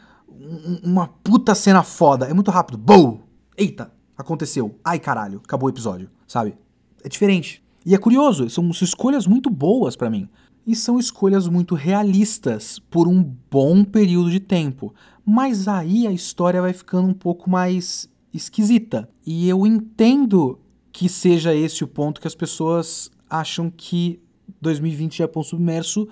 [0.83, 2.77] uma puta cena foda, é muito rápido.
[2.77, 3.19] Boom!
[3.57, 4.79] Eita, aconteceu.
[4.83, 6.57] Ai caralho, acabou o episódio, sabe?
[7.03, 7.63] É diferente.
[7.85, 10.27] E é curioso, são escolhas muito boas para mim.
[10.65, 14.95] E são escolhas muito realistas por um bom período de tempo.
[15.23, 19.09] Mas aí a história vai ficando um pouco mais esquisita.
[19.25, 20.59] E eu entendo
[20.91, 24.19] que seja esse o ponto que as pessoas acham que
[24.61, 26.07] 2020 Japão submerso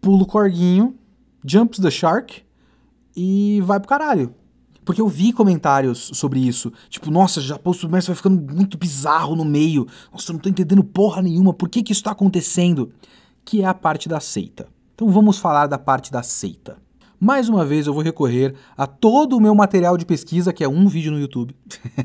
[0.00, 0.94] pula o corguinho,
[1.44, 2.42] jumps the shark
[3.16, 4.34] e vai pro caralho.
[4.84, 6.70] Porque eu vi comentários sobre isso.
[6.90, 9.86] Tipo, nossa, Japão submerso vai ficando muito bizarro no meio.
[10.12, 11.54] Nossa, eu não tô entendendo porra nenhuma.
[11.54, 12.92] Por que que isso tá acontecendo?
[13.44, 14.68] Que é a parte da seita.
[14.94, 16.76] Então vamos falar da parte da seita.
[17.24, 20.68] Mais uma vez eu vou recorrer a todo o meu material de pesquisa, que é
[20.68, 21.56] um vídeo no YouTube.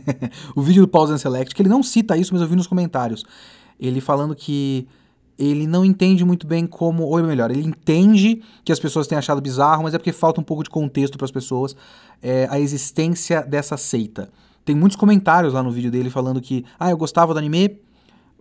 [0.56, 2.68] o vídeo do Pause and Select, que ele não cita isso, mas eu vi nos
[2.68, 3.26] comentários.
[3.78, 4.88] Ele falando que
[5.38, 9.42] ele não entende muito bem como, ou melhor, ele entende que as pessoas têm achado
[9.42, 11.76] bizarro, mas é porque falta um pouco de contexto para as pessoas
[12.24, 14.30] é, a existência dessa seita.
[14.64, 17.78] Tem muitos comentários lá no vídeo dele falando que, ah, eu gostava do anime,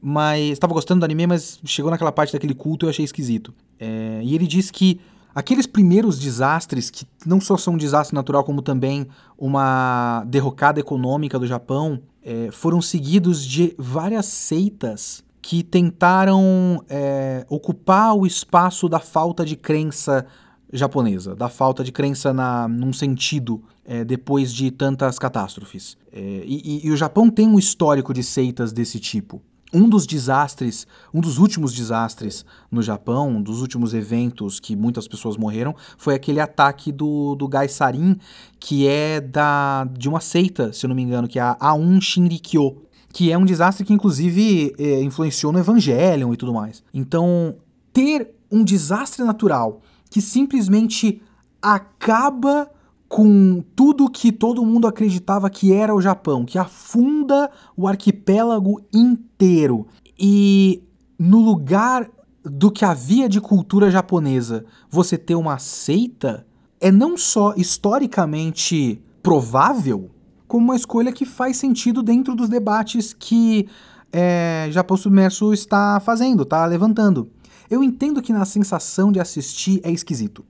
[0.00, 3.52] mas estava gostando do anime, mas chegou naquela parte daquele culto e eu achei esquisito.
[3.80, 5.00] É, e ele diz que
[5.34, 11.38] Aqueles primeiros desastres, que não só são um desastre natural, como também uma derrocada econômica
[11.38, 18.98] do Japão, é, foram seguidos de várias seitas que tentaram é, ocupar o espaço da
[18.98, 20.26] falta de crença
[20.72, 25.96] japonesa, da falta de crença na, num sentido é, depois de tantas catástrofes.
[26.12, 29.40] É, e, e, e o Japão tem um histórico de seitas desse tipo
[29.72, 35.06] um dos desastres, um dos últimos desastres no Japão, um dos últimos eventos que muitas
[35.06, 38.16] pessoas morreram, foi aquele ataque do, do Gai Sarin,
[38.58, 42.00] que é da, de uma seita, se eu não me engano, que é a A1
[42.00, 46.82] Shinrikyo, que é um desastre que inclusive é, influenciou no Evangelion e tudo mais.
[46.92, 47.56] Então,
[47.92, 51.20] ter um desastre natural que simplesmente
[51.60, 52.70] acaba
[53.08, 59.86] com tudo que todo mundo acreditava que era o Japão, que afunda o arquipélago inteiro.
[60.18, 60.82] E
[61.18, 62.08] no lugar
[62.44, 66.46] do que havia de cultura japonesa, você ter uma seita
[66.80, 70.10] é não só historicamente provável,
[70.46, 73.68] como uma escolha que faz sentido dentro dos debates que
[74.12, 77.30] é, Japão Submerso está fazendo, está levantando.
[77.70, 80.44] Eu entendo que na sensação de assistir é esquisito.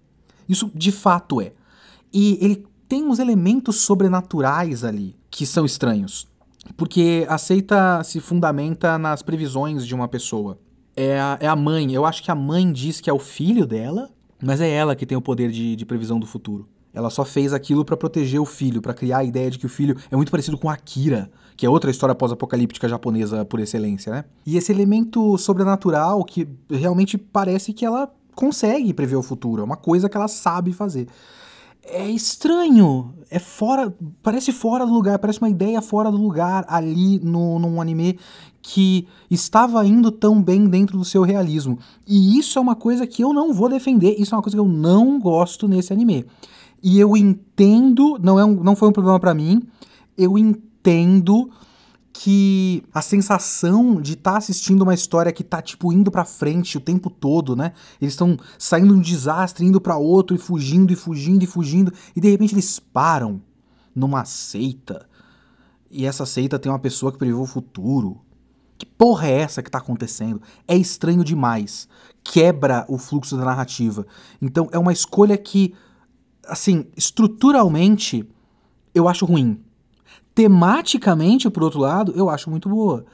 [0.48, 1.52] Isso de fato é.
[2.12, 6.26] E ele tem uns elementos sobrenaturais ali que são estranhos.
[6.76, 10.58] Porque a seita se fundamenta nas previsões de uma pessoa.
[10.96, 11.92] É a, é a mãe.
[11.92, 14.10] Eu acho que a mãe diz que é o filho dela,
[14.42, 16.68] mas é ela que tem o poder de, de previsão do futuro.
[16.92, 19.68] Ela só fez aquilo para proteger o filho, para criar a ideia de que o
[19.68, 24.24] filho é muito parecido com Akira, que é outra história pós-apocalíptica japonesa por excelência, né?
[24.44, 29.76] E esse elemento sobrenatural que realmente parece que ela consegue prever o futuro, é uma
[29.76, 31.08] coisa que ela sabe fazer.
[31.90, 37.18] É estranho, é fora, parece fora do lugar, parece uma ideia fora do lugar ali
[37.20, 38.18] no, num anime
[38.60, 41.78] que estava indo tão bem dentro do seu realismo.
[42.06, 44.60] E isso é uma coisa que eu não vou defender, isso é uma coisa que
[44.60, 46.26] eu não gosto nesse anime.
[46.82, 49.62] E eu entendo, não, é um, não foi um problema para mim,
[50.16, 51.50] eu entendo
[52.20, 56.76] que a sensação de estar tá assistindo uma história que tá tipo indo para frente
[56.76, 57.72] o tempo todo, né?
[58.02, 61.92] Eles estão saindo de um desastre, indo para outro e fugindo e fugindo e fugindo
[62.16, 63.40] e de repente eles param
[63.94, 65.08] numa seita.
[65.88, 68.20] E essa seita tem uma pessoa que prevê o futuro.
[68.76, 70.42] Que porra é essa que tá acontecendo?
[70.66, 71.86] É estranho demais.
[72.24, 74.04] Quebra o fluxo da narrativa.
[74.42, 75.72] Então é uma escolha que
[76.48, 78.28] assim, estruturalmente
[78.92, 79.62] eu acho ruim
[80.38, 83.04] tematicamente, por outro lado, eu acho muito boa.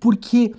[0.00, 0.52] Porque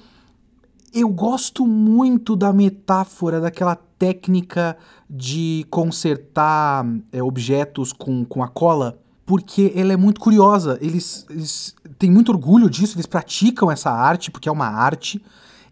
[0.94, 4.78] eu gosto muito da metáfora, daquela técnica
[5.10, 10.78] de consertar é, objetos com, com a cola, porque ela é muito curiosa.
[10.80, 15.22] Eles, eles têm muito orgulho disso, eles praticam essa arte, porque é uma arte,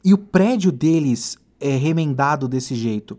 [0.04, 3.18] e o prédio deles é remendado desse jeito.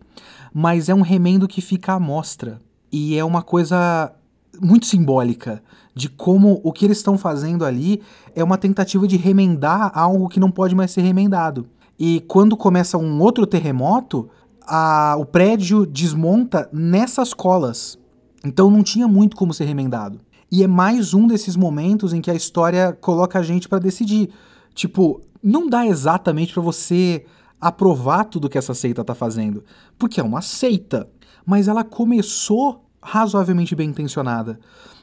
[0.53, 2.61] Mas é um remendo que fica à mostra.
[2.93, 4.13] E é uma coisa
[4.61, 5.63] muito simbólica
[5.95, 8.03] de como o que eles estão fazendo ali
[8.35, 11.67] é uma tentativa de remendar algo que não pode mais ser remendado.
[11.99, 14.29] E quando começa um outro terremoto,
[14.67, 17.99] a, o prédio desmonta nessas colas.
[18.45, 20.21] Então não tinha muito como ser remendado.
[20.51, 24.31] E é mais um desses momentos em que a história coloca a gente para decidir.
[24.75, 27.25] Tipo, não dá exatamente para você
[27.61, 29.65] aprovar tudo que essa seita tá fazendo,
[29.97, 31.09] porque é uma seita,
[31.47, 34.59] mas ela começou razoavelmente bem intencionada.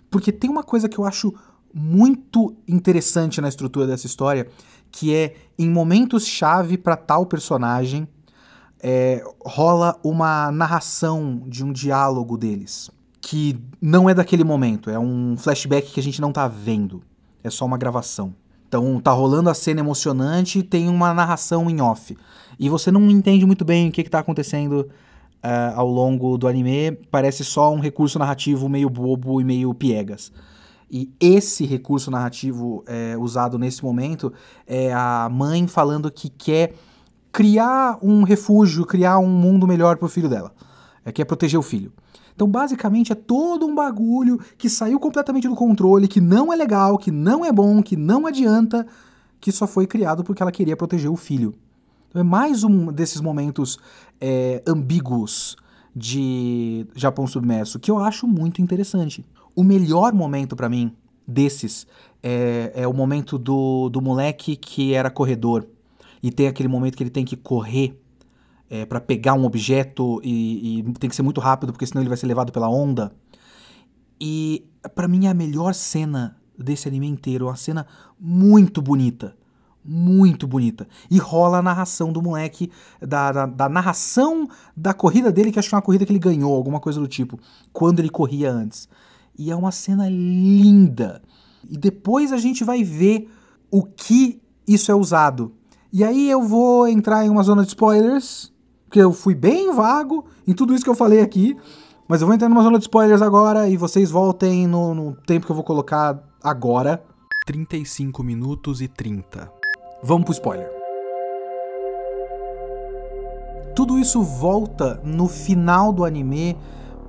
[0.10, 1.34] Porque tem uma coisa que eu acho
[1.74, 4.48] muito interessante na estrutura dessa história,
[4.92, 8.08] que é em momentos-chave para tal personagem,
[8.82, 12.90] é, rola uma narração de um diálogo deles.
[13.22, 17.04] Que não é daquele momento, é um flashback que a gente não tá vendo.
[17.44, 18.34] É só uma gravação.
[18.68, 22.16] Então tá rolando a cena emocionante e tem uma narração em off.
[22.58, 24.90] E você não entende muito bem o que, que tá acontecendo
[25.44, 30.32] uh, ao longo do anime parece só um recurso narrativo meio bobo e meio piegas.
[30.92, 34.34] E esse recurso narrativo é, usado nesse momento
[34.66, 36.74] é a mãe falando que quer
[37.32, 40.52] criar um refúgio, criar um mundo melhor para o filho dela.
[41.06, 41.94] É, quer proteger o filho.
[42.34, 46.98] Então, basicamente, é todo um bagulho que saiu completamente do controle, que não é legal,
[46.98, 48.88] que não é bom, que não adianta,
[49.40, 51.54] que só foi criado porque ela queria proteger o filho.
[52.10, 53.78] Então, é mais um desses momentos
[54.20, 55.56] é, ambíguos
[55.96, 59.26] de Japão Submerso, que eu acho muito interessante.
[59.56, 60.96] O melhor momento para mim
[61.28, 61.86] desses
[62.22, 65.68] é, é, o momento do, do moleque que era corredor
[66.22, 68.00] e tem aquele momento que ele tem que correr
[68.70, 72.10] é, para pegar um objeto e, e, tem que ser muito rápido porque senão ele
[72.10, 73.12] vai ser levado pela onda.
[74.20, 77.88] E para mim é a melhor cena desse anime inteiro, uma cena
[78.20, 79.36] muito bonita
[79.84, 80.88] muito bonita.
[81.10, 85.70] E rola a narração do moleque, da, da, da, narração da corrida dele, que acho
[85.70, 87.40] que é uma corrida que ele ganhou, alguma coisa do tipo,
[87.72, 88.88] quando ele corria antes.
[89.38, 91.22] E é uma cena linda.
[91.70, 93.30] E depois a gente vai ver
[93.72, 95.54] o que isso é usado.
[95.92, 98.52] E aí eu vou entrar em uma zona de spoilers,
[98.86, 101.58] porque eu fui bem vago em tudo isso que eu falei aqui.
[102.08, 105.46] Mas eu vou entrar numa zona de spoilers agora e vocês voltem no, no tempo
[105.46, 107.04] que eu vou colocar agora.
[107.46, 109.59] 35 minutos e 30.
[110.02, 110.70] Vamos pro spoiler.
[113.76, 116.58] Tudo isso volta no final do anime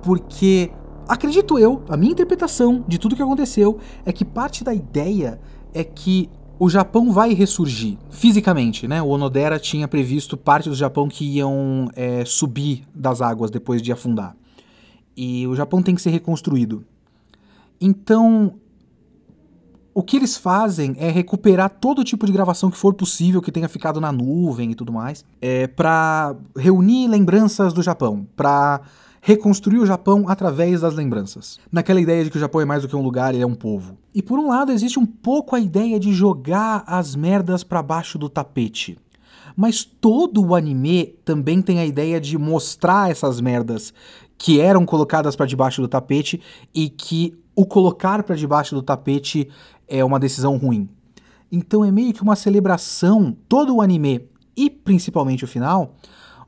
[0.01, 0.71] porque
[1.07, 5.39] acredito eu, a minha interpretação de tudo que aconteceu é que parte da ideia
[5.73, 9.01] é que o Japão vai ressurgir fisicamente, né?
[9.01, 13.91] O Onodera tinha previsto parte do Japão que iam é, subir das águas depois de
[13.91, 14.35] afundar.
[15.17, 16.85] E o Japão tem que ser reconstruído.
[17.79, 18.53] Então,
[19.93, 23.67] o que eles fazem é recuperar todo tipo de gravação que for possível que tenha
[23.67, 28.81] ficado na nuvem e tudo mais, é, para reunir lembranças do Japão, para
[29.21, 31.59] reconstruir o Japão através das lembranças.
[31.71, 33.53] Naquela ideia de que o Japão é mais do que um lugar, ele é um
[33.53, 33.97] povo.
[34.13, 38.17] E por um lado existe um pouco a ideia de jogar as merdas para baixo
[38.17, 38.97] do tapete.
[39.55, 43.93] Mas todo o anime também tem a ideia de mostrar essas merdas
[44.37, 46.41] que eram colocadas para debaixo do tapete
[46.73, 49.47] e que o colocar para debaixo do tapete
[49.91, 50.89] é uma decisão ruim.
[51.51, 55.95] Então é meio que uma celebração, todo o anime e principalmente o final,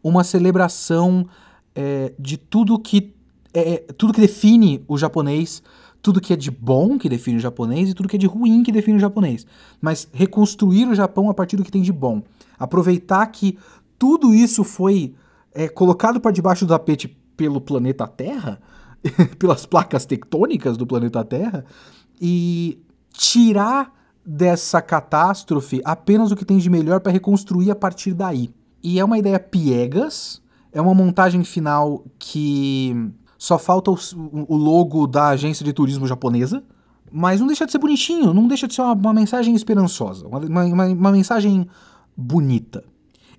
[0.02, 1.28] uma celebração
[1.76, 3.14] é, de tudo que
[3.54, 5.62] é, tudo que define o japonês,
[6.02, 8.64] tudo que é de bom que define o japonês e tudo que é de ruim
[8.64, 9.46] que define o japonês.
[9.80, 12.24] Mas reconstruir o Japão a partir do que tem de bom.
[12.58, 13.58] Aproveitar que
[14.00, 15.14] tudo isso foi
[15.54, 17.08] é colocado para debaixo do tapete
[17.38, 18.60] pelo planeta Terra,
[19.38, 21.64] pelas placas tectônicas do planeta Terra,
[22.20, 22.80] e
[23.14, 23.94] tirar
[24.26, 28.50] dessa catástrofe apenas o que tem de melhor para reconstruir a partir daí.
[28.82, 30.42] E é uma ideia piegas,
[30.72, 33.98] é uma montagem final que só falta o,
[34.48, 36.64] o logo da agência de turismo japonesa,
[37.12, 40.40] mas não deixa de ser bonitinho, não deixa de ser uma, uma mensagem esperançosa, uma,
[40.40, 41.68] uma, uma mensagem
[42.18, 42.84] bonita.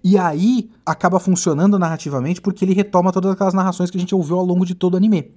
[0.03, 4.39] E aí acaba funcionando narrativamente porque ele retoma todas aquelas narrações que a gente ouviu
[4.39, 5.33] ao longo de todo o anime.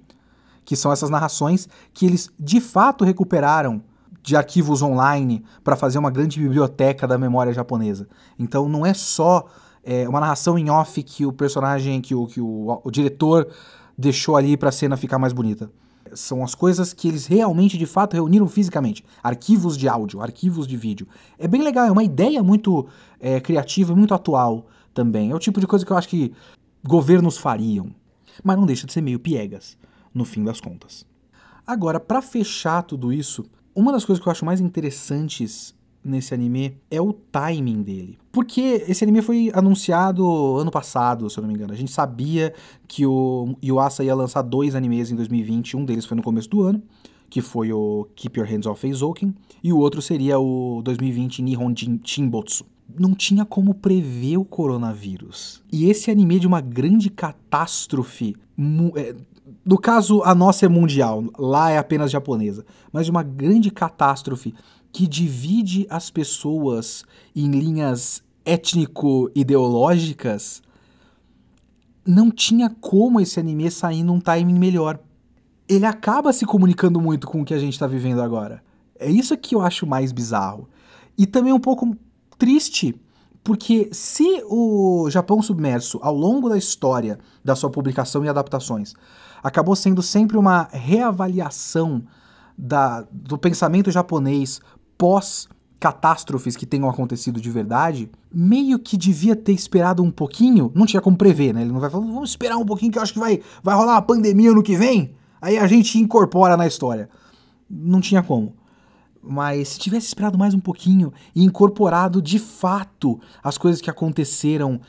[0.62, 3.82] Que são essas narrações que eles de fato recuperaram
[4.28, 8.06] de arquivos online para fazer uma grande biblioteca da memória japonesa.
[8.38, 9.46] Então não é só
[9.82, 13.48] é, uma narração em off que o personagem, que o, que o, o diretor
[13.96, 15.70] deixou ali para a cena ficar mais bonita.
[16.12, 19.02] São as coisas que eles realmente, de fato, reuniram fisicamente.
[19.22, 21.08] Arquivos de áudio, arquivos de vídeo.
[21.38, 22.86] É bem legal, é uma ideia muito
[23.18, 25.30] é, criativa e muito atual também.
[25.30, 26.34] É o tipo de coisa que eu acho que
[26.86, 27.86] governos fariam.
[28.44, 29.78] Mas não deixa de ser meio piegas,
[30.12, 31.06] no fim das contas.
[31.66, 33.44] Agora, para fechar tudo isso,
[33.78, 35.72] uma das coisas que eu acho mais interessantes
[36.04, 38.18] nesse anime é o timing dele.
[38.32, 41.72] Porque esse anime foi anunciado ano passado, se eu não me engano.
[41.72, 42.52] A gente sabia
[42.88, 45.76] que o Yuasa ia lançar dois animes em 2020.
[45.76, 46.82] Um deles foi no começo do ano,
[47.30, 51.72] que foi o Keep Your Hands Off Eizouken, e o outro seria o 2020 Nihon
[52.02, 52.66] Shinbotsu.
[52.98, 55.62] Não tinha como prever o coronavírus.
[55.70, 58.34] E esse anime é de uma grande catástrofe
[58.96, 59.14] é,
[59.64, 64.54] no caso, a nossa é mundial, lá é apenas japonesa, mas de uma grande catástrofe
[64.92, 70.62] que divide as pessoas em linhas étnico-ideológicas,
[72.06, 74.98] não tinha como esse anime sair num timing melhor.
[75.68, 78.62] Ele acaba se comunicando muito com o que a gente está vivendo agora.
[78.98, 80.66] É isso que eu acho mais bizarro.
[81.16, 81.94] E também um pouco
[82.38, 82.98] triste,
[83.44, 88.94] porque se o Japão Submerso, ao longo da história da sua publicação e adaptações,
[89.42, 92.02] acabou sendo sempre uma reavaliação
[92.56, 94.60] da, do pensamento japonês
[94.96, 100.84] pós catástrofes que tenham acontecido de verdade, meio que devia ter esperado um pouquinho, não
[100.84, 101.62] tinha como prever, né?
[101.62, 103.92] Ele não vai falar, vamos esperar um pouquinho que eu acho que vai, vai rolar
[103.92, 107.08] uma pandemia no que vem, aí a gente incorpora na história.
[107.70, 108.56] Não tinha como.
[109.22, 114.80] Mas se tivesse esperado mais um pouquinho e incorporado de fato as coisas que aconteceram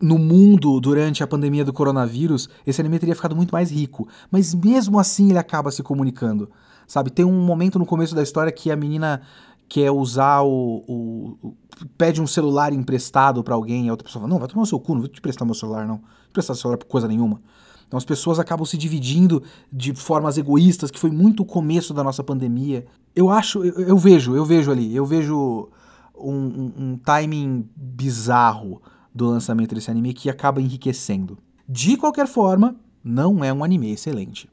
[0.00, 4.08] no mundo durante a pandemia do coronavírus, esse anime teria ficado muito mais rico.
[4.30, 6.50] Mas mesmo assim ele acaba se comunicando.
[6.86, 9.22] Sabe, tem um momento no começo da história que a menina
[9.68, 11.56] quer usar o, o, o
[11.98, 14.66] pede um celular emprestado para alguém e a outra pessoa fala, não, vai tomar o
[14.66, 15.96] seu cu, não vou te prestar meu celular, não.
[15.96, 17.40] Não prestar celular por coisa nenhuma.
[17.88, 19.42] Então as pessoas acabam se dividindo
[19.72, 22.86] de formas egoístas, que foi muito o começo da nossa pandemia.
[23.14, 25.68] Eu acho, eu, eu vejo, eu vejo ali, eu vejo
[26.16, 28.80] um, um, um timing bizarro
[29.16, 31.38] do lançamento desse anime que acaba enriquecendo.
[31.68, 34.48] De qualquer forma, não é um anime excelente.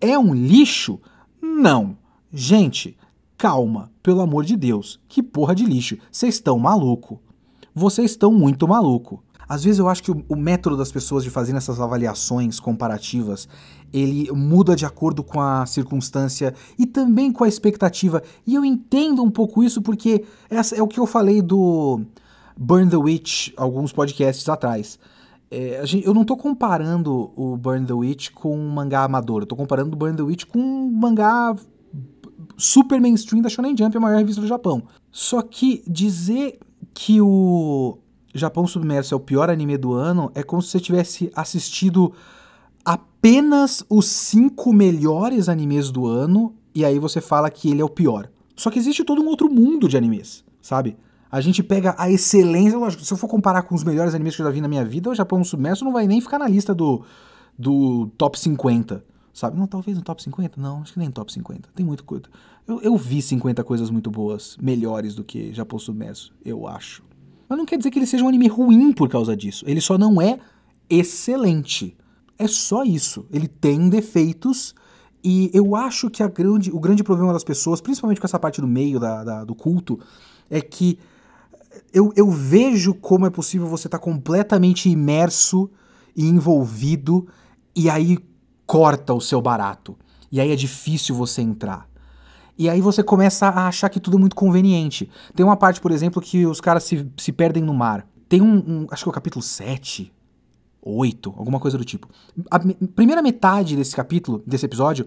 [0.00, 1.00] É um lixo?
[1.40, 1.96] Não.
[2.32, 2.96] Gente,
[3.38, 4.98] Calma, pelo amor de Deus.
[5.08, 5.98] Que porra de lixo.
[6.10, 7.20] Vocês estão maluco.
[7.74, 9.22] Vocês estão muito maluco.
[9.46, 13.46] Às vezes eu acho que o, método das pessoas de fazer essas avaliações comparativas,
[13.92, 18.22] ele muda de acordo com a circunstância e também com a expectativa.
[18.46, 22.00] E eu entendo um pouco isso porque essa é o que eu falei do
[22.56, 24.98] Burn the Witch alguns podcasts atrás.
[25.50, 29.44] É, gente, eu não estou comparando o Burn the Witch com um mangá amador, eu
[29.44, 31.54] estou comparando o Burn the Witch com um mangá
[32.56, 34.82] super mainstream da Shonen Jump, a maior revista do Japão.
[35.12, 36.58] Só que dizer
[36.92, 37.98] que o
[38.34, 42.12] Japão Submerso é o pior anime do ano é como se você tivesse assistido
[42.84, 47.88] apenas os cinco melhores animes do ano e aí você fala que ele é o
[47.88, 48.28] pior.
[48.56, 50.96] Só que existe todo um outro mundo de animes, sabe?
[51.36, 54.40] A gente pega a excelência, lógico, se eu for comparar com os melhores animes que
[54.40, 56.74] eu já vi na minha vida, o Japão Submerso não vai nem ficar na lista
[56.74, 57.04] do,
[57.58, 59.58] do top 50 sabe?
[59.58, 60.58] Não, talvez no top 50?
[60.58, 61.68] Não, acho que nem no top 50.
[61.74, 62.24] Tem muita coisa.
[62.66, 67.04] Eu, eu vi 50 coisas muito boas, melhores do que Japão Submerso, eu acho.
[67.46, 69.62] Mas não quer dizer que ele seja um anime ruim por causa disso.
[69.68, 70.38] Ele só não é
[70.88, 71.94] excelente.
[72.38, 73.26] É só isso.
[73.30, 74.74] Ele tem defeitos
[75.22, 78.66] e eu acho que grande, o grande problema das pessoas, principalmente com essa parte do
[78.66, 80.00] meio da, da do culto,
[80.48, 80.98] é que
[81.92, 85.70] eu, eu vejo como é possível você estar tá completamente imerso
[86.14, 87.26] e envolvido
[87.74, 88.18] e aí
[88.66, 89.96] corta o seu barato.
[90.30, 91.88] E aí é difícil você entrar.
[92.58, 95.10] E aí você começa a achar que tudo é muito conveniente.
[95.34, 98.06] Tem uma parte, por exemplo, que os caras se, se perdem no mar.
[98.28, 100.12] Tem um, um acho que é o capítulo 7,
[100.82, 102.08] 8, alguma coisa do tipo.
[102.50, 102.58] A
[102.94, 105.06] primeira metade desse capítulo, desse episódio,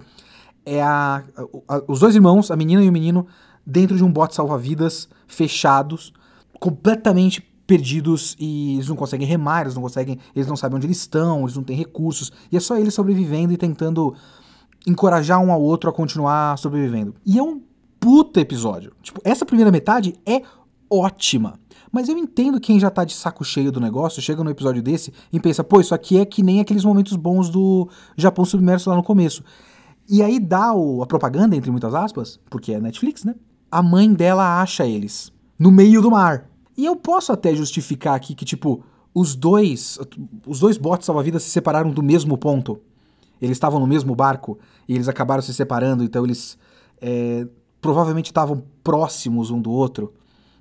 [0.66, 1.24] é a,
[1.68, 3.26] a, os dois irmãos, a menina e o menino,
[3.66, 6.14] dentro de um bote salva-vidas, fechados,
[6.60, 10.98] completamente perdidos e eles não conseguem remar, eles não conseguem, eles não sabem onde eles
[10.98, 14.16] estão, eles não têm recursos, e é só eles sobrevivendo e tentando
[14.88, 17.14] encorajar um ao outro a continuar sobrevivendo.
[17.24, 17.62] E é um
[18.00, 18.94] puta episódio.
[19.04, 20.42] Tipo, essa primeira metade é
[20.90, 21.60] ótima.
[21.92, 25.14] Mas eu entendo quem já tá de saco cheio do negócio, chega no episódio desse
[25.32, 27.88] e pensa, pô, isso aqui é que nem aqueles momentos bons do
[28.18, 29.44] Japão Submerso lá no começo.
[30.08, 33.36] E aí dá o, a propaganda, entre muitas aspas, porque é Netflix, né?
[33.72, 36.50] A mãe dela acha eles no meio do mar.
[36.78, 38.82] E eu posso até justificar aqui que, tipo,
[39.14, 40.00] os dois,
[40.48, 42.80] os dois botes salva-vidas se separaram do mesmo ponto.
[43.42, 44.58] Eles estavam no mesmo barco
[44.88, 46.58] e eles acabaram se separando, então eles
[47.02, 47.46] é,
[47.82, 50.14] provavelmente estavam próximos um do outro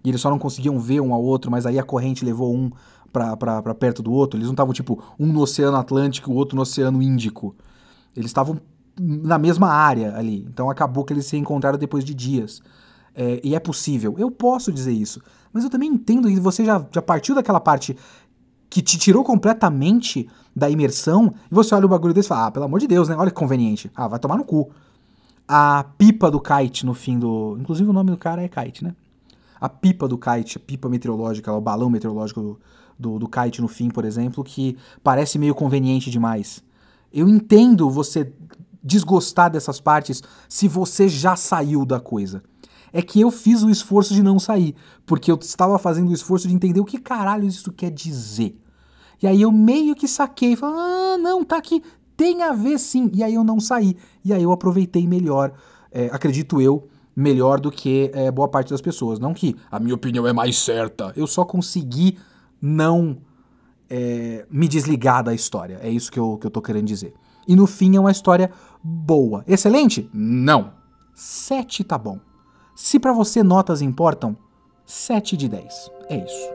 [0.05, 2.71] e eles só não conseguiam ver um ao outro, mas aí a corrente levou um
[3.13, 4.39] para perto do outro.
[4.39, 7.55] Eles não estavam tipo um no Oceano Atlântico e o outro no Oceano Índico.
[8.17, 8.61] Eles estavam
[8.99, 10.47] na mesma área ali.
[10.49, 12.63] Então acabou que eles se encontraram depois de dias.
[13.21, 14.14] É, e é possível.
[14.16, 15.21] Eu posso dizer isso.
[15.53, 17.97] Mas eu também entendo que você já, já partiu daquela parte
[18.71, 22.51] que te tirou completamente da imersão e você olha o bagulho desse e fala: Ah,
[22.53, 23.16] pelo amor de Deus, né?
[23.16, 23.91] Olha que conveniente.
[23.93, 24.71] Ah, vai tomar no cu.
[25.49, 27.57] A pipa do kite no fim do.
[27.59, 28.95] Inclusive o nome do cara é kite, né?
[29.61, 32.61] A pipa do kite, a pipa meteorológica, o balão meteorológico do,
[32.97, 36.62] do, do kite no fim, por exemplo, que parece meio conveniente demais.
[37.12, 38.33] Eu entendo você
[38.81, 42.45] desgostar dessas partes se você já saiu da coisa.
[42.93, 44.74] É que eu fiz o esforço de não sair,
[45.05, 48.59] porque eu estava fazendo o esforço de entender o que caralho isso quer dizer.
[49.22, 51.82] E aí eu meio que saquei, falei, ah, não, tá aqui,
[52.16, 53.11] tem a ver sim.
[53.14, 53.97] E aí eu não saí.
[54.24, 55.53] E aí eu aproveitei melhor,
[55.91, 59.18] é, acredito eu, melhor do que é, boa parte das pessoas.
[59.18, 61.12] Não que a minha opinião é mais certa.
[61.16, 62.16] Eu só consegui
[62.61, 63.18] não
[63.91, 65.80] é, me desligar da história.
[65.82, 67.12] É isso que eu, que eu tô querendo dizer.
[67.47, 68.51] E no fim é uma história
[68.82, 69.43] boa.
[69.47, 70.09] Excelente?
[70.12, 70.72] Não.
[71.14, 72.20] 7 tá bom.
[72.81, 74.37] Se para você notas importam,
[74.87, 75.91] 7 de 10.
[76.09, 76.51] É isso.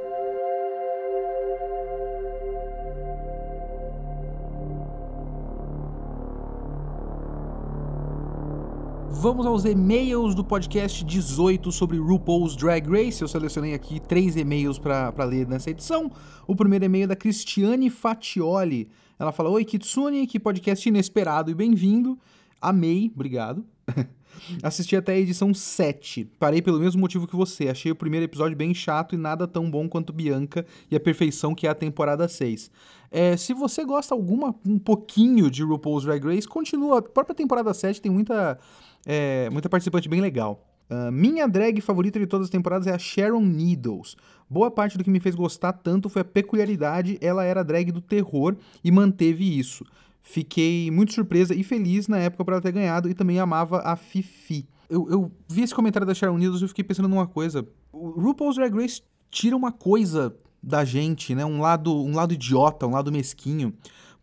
[9.11, 13.21] Vamos aos e-mails do podcast 18 sobre RuPaul's Drag Race.
[13.21, 16.09] Eu selecionei aqui três e-mails para ler nessa edição.
[16.47, 18.89] O primeiro e-mail é da Cristiane Fatioli.
[19.19, 22.17] Ela fala: Oi, Kitsune, que podcast inesperado e bem-vindo.
[22.61, 23.65] Amei, obrigado.
[24.61, 26.25] Assisti até a edição 7.
[26.39, 27.69] Parei pelo mesmo motivo que você.
[27.69, 31.55] Achei o primeiro episódio bem chato e nada tão bom quanto Bianca e a perfeição
[31.55, 32.71] que é a temporada 6.
[33.11, 36.99] É, se você gosta alguma um pouquinho de RuPaul's Drag Race, continua.
[36.99, 38.57] A própria temporada 7 tem muita,
[39.05, 40.67] é, muita participante bem legal.
[40.89, 44.15] Uh, minha drag favorita de todas as temporadas é a Sharon Needles.
[44.49, 48.01] Boa parte do que me fez gostar tanto foi a peculiaridade, ela era drag do
[48.01, 49.85] terror e manteve isso.
[50.23, 53.95] Fiquei muito surpresa e feliz na época por ela ter ganhado e também amava a
[53.95, 54.65] Fifi.
[54.89, 57.67] Eu, eu vi esse comentário da Sharon Needles e fiquei pensando numa coisa.
[57.91, 61.45] O RuPaul's Drag Race tira uma coisa da gente, né?
[61.45, 63.73] Um lado, um lado idiota, um lado mesquinho.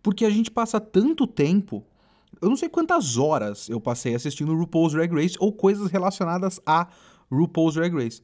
[0.03, 1.85] Porque a gente passa tanto tempo
[2.41, 6.89] eu não sei quantas horas eu passei assistindo RuPaul's Drag Race ou coisas relacionadas a
[7.31, 8.23] RuPaul's Drag Race.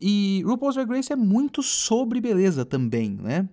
[0.00, 3.48] E RuPaul's Drag Race é muito sobre beleza também, né?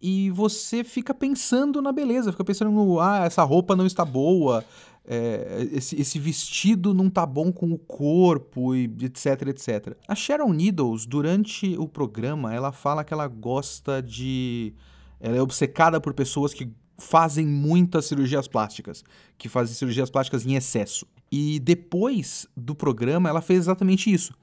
[0.00, 4.64] E você fica pensando na beleza, fica pensando no, ah, essa roupa não está boa,
[5.04, 9.96] é, esse, esse, vestido não tá bom com o corpo, e etc, etc.
[10.08, 14.72] A Sharon Needles, durante o programa, ela fala que ela gosta de.
[15.20, 19.04] Ela é obcecada por pessoas que fazem muitas cirurgias plásticas,
[19.36, 21.06] que fazem cirurgias plásticas em excesso.
[21.30, 24.34] E depois do programa, ela fez exatamente isso,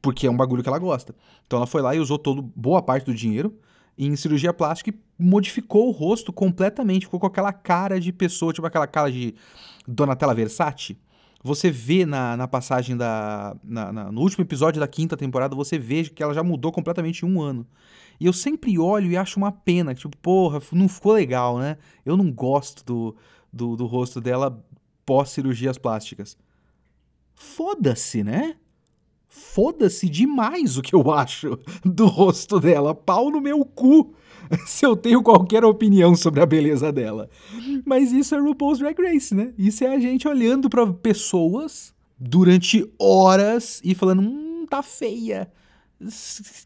[0.00, 1.16] porque é um bagulho que ela gosta.
[1.46, 3.58] Então ela foi lá e usou todo, boa parte do dinheiro
[4.06, 8.66] em cirurgia plástica e modificou o rosto completamente, ficou com aquela cara de pessoa, tipo
[8.66, 9.34] aquela cara de
[9.86, 10.98] Donatella Versace.
[11.42, 13.56] Você vê na, na passagem da.
[13.64, 17.24] Na, na, no último episódio da quinta temporada, você vê que ela já mudou completamente
[17.24, 17.66] em um ano.
[18.18, 21.78] E eu sempre olho e acho uma pena, tipo, porra, não ficou legal, né?
[22.04, 23.16] Eu não gosto do,
[23.50, 24.62] do, do rosto dela
[25.06, 26.36] pós-cirurgias plásticas.
[27.34, 28.56] Foda-se, né?
[29.30, 32.94] Foda-se demais o que eu acho do rosto dela.
[32.94, 34.12] Pau no meu cu
[34.66, 37.30] se eu tenho qualquer opinião sobre a beleza dela.
[37.86, 39.54] Mas isso é RuPaul's Drag Race, né?
[39.56, 45.50] Isso é a gente olhando para pessoas durante horas e falando, hum, tá feia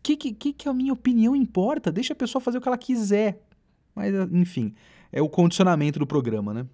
[0.02, 1.90] que, que, que a minha opinião importa?
[1.90, 3.42] Deixa a pessoa fazer o que ela quiser.
[3.94, 4.74] Mas, enfim,
[5.10, 6.66] é o condicionamento do programa, né?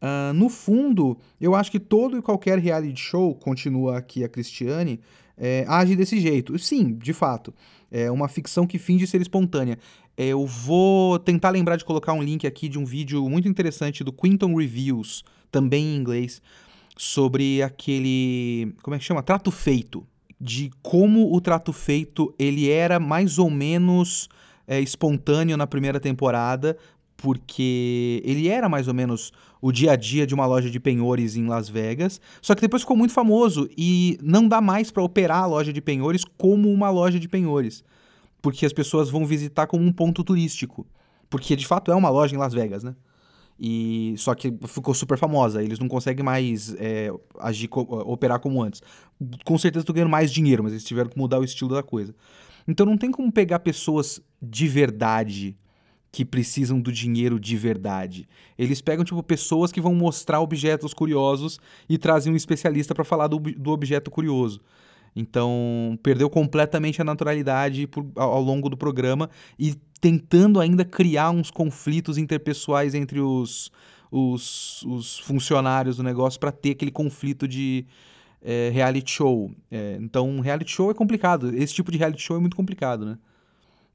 [0.00, 5.00] Uh, no fundo, eu acho que todo e qualquer reality show, continua aqui a Cristiane,
[5.36, 6.58] é, age desse jeito.
[6.58, 7.54] Sim, de fato.
[7.90, 9.78] É uma ficção que finge ser espontânea.
[10.16, 14.02] É, eu vou tentar lembrar de colocar um link aqui de um vídeo muito interessante
[14.02, 16.40] do Quinton Reviews, também em inglês,
[16.96, 18.74] sobre aquele.
[18.82, 19.22] Como é que chama?
[19.22, 20.06] Trato Feito
[20.40, 24.28] de como o trato feito ele era mais ou menos
[24.66, 26.76] é, espontâneo na primeira temporada,
[27.16, 31.36] porque ele era mais ou menos o dia a dia de uma loja de penhores
[31.36, 35.44] em Las Vegas, só que depois ficou muito famoso e não dá mais para operar
[35.44, 37.82] a loja de penhores como uma loja de penhores,
[38.42, 40.86] porque as pessoas vão visitar como um ponto turístico,
[41.30, 42.94] porque de fato é uma loja em Las Vegas, né?
[43.58, 48.82] E só que ficou super famosa, eles não conseguem mais é, agir, operar como antes.
[49.46, 52.14] Com certeza estão ganhando mais dinheiro, mas eles tiveram que mudar o estilo da coisa.
[52.68, 55.56] Então não tem como pegar pessoas de verdade
[56.16, 58.26] que precisam do dinheiro de verdade.
[58.56, 63.26] Eles pegam, tipo, pessoas que vão mostrar objetos curiosos e trazem um especialista para falar
[63.26, 64.62] do, do objeto curioso.
[65.14, 71.32] Então, perdeu completamente a naturalidade por, ao, ao longo do programa e tentando ainda criar
[71.32, 73.70] uns conflitos interpessoais entre os,
[74.10, 77.84] os, os funcionários do negócio para ter aquele conflito de
[78.40, 79.50] é, reality show.
[79.70, 81.54] É, então, reality show é complicado.
[81.54, 83.18] Esse tipo de reality show é muito complicado, né?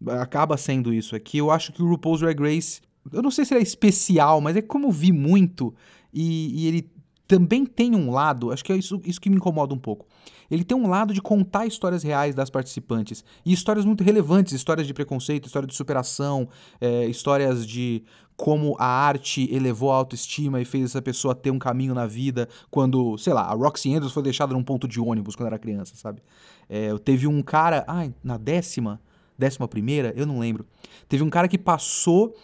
[0.08, 1.16] Acaba sendo isso.
[1.16, 2.82] Aqui eu acho que o RuPaul's Drag Race.
[3.12, 5.74] Eu não sei se ele é especial, mas é como eu vi muito
[6.14, 6.89] e, e ele
[7.28, 10.06] também tem um lado, acho que é isso, isso que me incomoda um pouco.
[10.49, 13.24] Ele tem um lado de contar histórias reais das participantes.
[13.45, 16.49] E histórias muito relevantes, histórias de preconceito, história de superação,
[16.82, 18.04] é, histórias de
[18.36, 22.49] como a arte elevou a autoestima e fez essa pessoa ter um caminho na vida
[22.70, 25.95] quando, sei lá, a Roxy Andrews foi deixada num ponto de ônibus quando era criança,
[25.95, 26.22] sabe?
[26.68, 28.99] É, teve um cara, ai, na décima,
[29.42, 30.66] décima primeira, eu não lembro.
[31.10, 32.36] Teve um cara que passou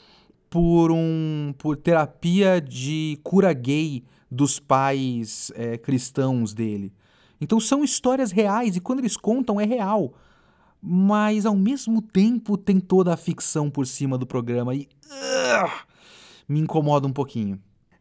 [0.50, 6.92] por um por terapia de cura gay dos pais é, cristãos dele.
[7.40, 10.14] Então são histórias reais e quando eles contam é real.
[10.82, 15.70] Mas ao mesmo tempo tem toda a ficção por cima do programa e uh,
[16.48, 17.60] me incomoda um pouquinho.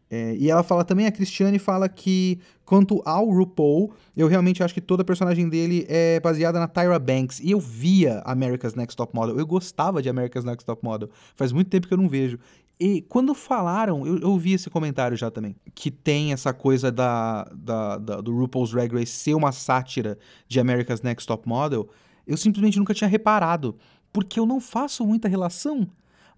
[0.08, 4.72] É, e ela fala também, a Cristiane fala que, quanto ao RuPaul, eu realmente acho
[4.72, 7.40] que toda a personagem dele é baseada na Tyra Banks.
[7.40, 11.10] E eu via America's Next Top Model, eu gostava de America's Next Top Model.
[11.34, 12.38] Faz muito tempo que eu não vejo.
[12.78, 17.44] E quando falaram, eu, eu vi esse comentário já também, que tem essa coisa da,
[17.54, 21.88] da, da, do RuPaul's Drag Race ser uma sátira de America's Next Top Model,
[22.26, 23.76] eu simplesmente nunca tinha reparado,
[24.12, 25.88] porque eu não faço muita relação,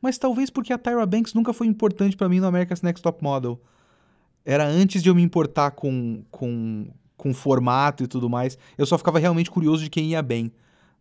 [0.01, 3.23] mas talvez porque a Tyra Banks nunca foi importante para mim no America's Next Top
[3.23, 3.61] Model.
[4.45, 8.97] Era antes de eu me importar com, com, com formato e tudo mais, eu só
[8.97, 10.53] ficava realmente curioso de quem ia bem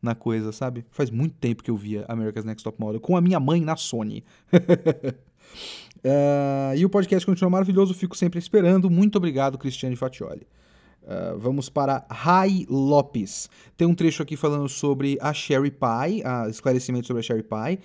[0.02, 0.86] na coisa, sabe?
[0.91, 3.76] Faz muito tempo que eu via America's Next Top Model com a minha mãe na
[3.76, 4.24] Sony.
[4.54, 5.16] uh,
[6.78, 8.89] e o podcast continua maravilhoso, fico sempre esperando.
[8.89, 10.48] Muito obrigado, Cristiane Fatioli.
[11.04, 13.50] Uh, vamos para Rai Lopes.
[13.78, 17.80] Tem um trecho aqui falando sobre a Sherry Pie, a esclarecimento sobre a Sherry Pie.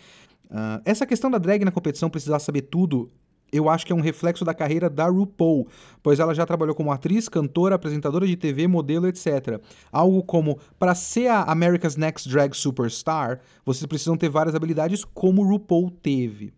[0.53, 3.11] Uh, essa questão da drag na competição precisar saber tudo
[3.53, 5.68] eu acho que é um reflexo da carreira da RuPaul,
[6.03, 9.61] pois ela já trabalhou como atriz, cantora, apresentadora de TV, modelo, etc.
[9.92, 15.44] Algo como, para ser a America's Next Drag Superstar, vocês precisam ter várias habilidades como
[15.44, 16.55] RuPaul teve.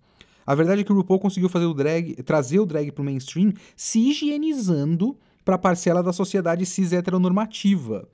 [0.47, 3.05] A verdade é que o RuPaul conseguiu fazer o drag, trazer o drag para o
[3.05, 8.09] mainstream se higienizando para a parcela da sociedade cis heteronormativa.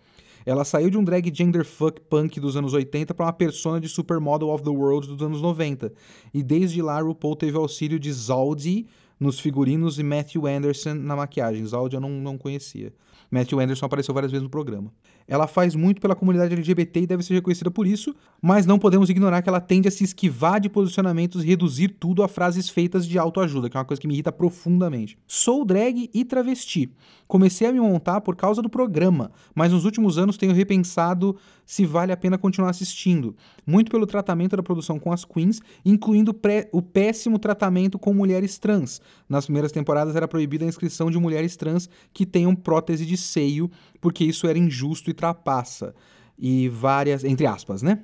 [0.44, 3.88] Ela saiu de um drag gender fuck punk dos anos 80 para uma persona de
[3.88, 5.92] supermodel of the world dos anos 90.
[6.32, 8.86] E desde lá, RuPaul teve auxílio de Zaldi
[9.18, 11.64] nos figurinos e Matthew Anderson na maquiagem.
[11.66, 12.92] Zaldi eu não, não conhecia.
[13.30, 14.92] Matthew Anderson apareceu várias vezes no programa.
[15.30, 18.12] Ela faz muito pela comunidade LGBT e deve ser reconhecida por isso,
[18.42, 22.24] mas não podemos ignorar que ela tende a se esquivar de posicionamentos e reduzir tudo
[22.24, 25.16] a frases feitas de autoajuda, que é uma coisa que me irrita profundamente.
[25.28, 26.92] Sou drag e travesti.
[27.28, 31.86] Comecei a me montar por causa do programa, mas nos últimos anos tenho repensado se
[31.86, 33.36] vale a pena continuar assistindo.
[33.64, 36.36] Muito pelo tratamento da produção com as queens, incluindo
[36.72, 39.00] o péssimo tratamento com mulheres trans.
[39.28, 43.70] Nas primeiras temporadas era proibida a inscrição de mulheres trans que tenham prótese de seio,
[44.00, 45.94] porque isso era injusto e trapaça.
[46.38, 48.00] E várias, entre aspas, né?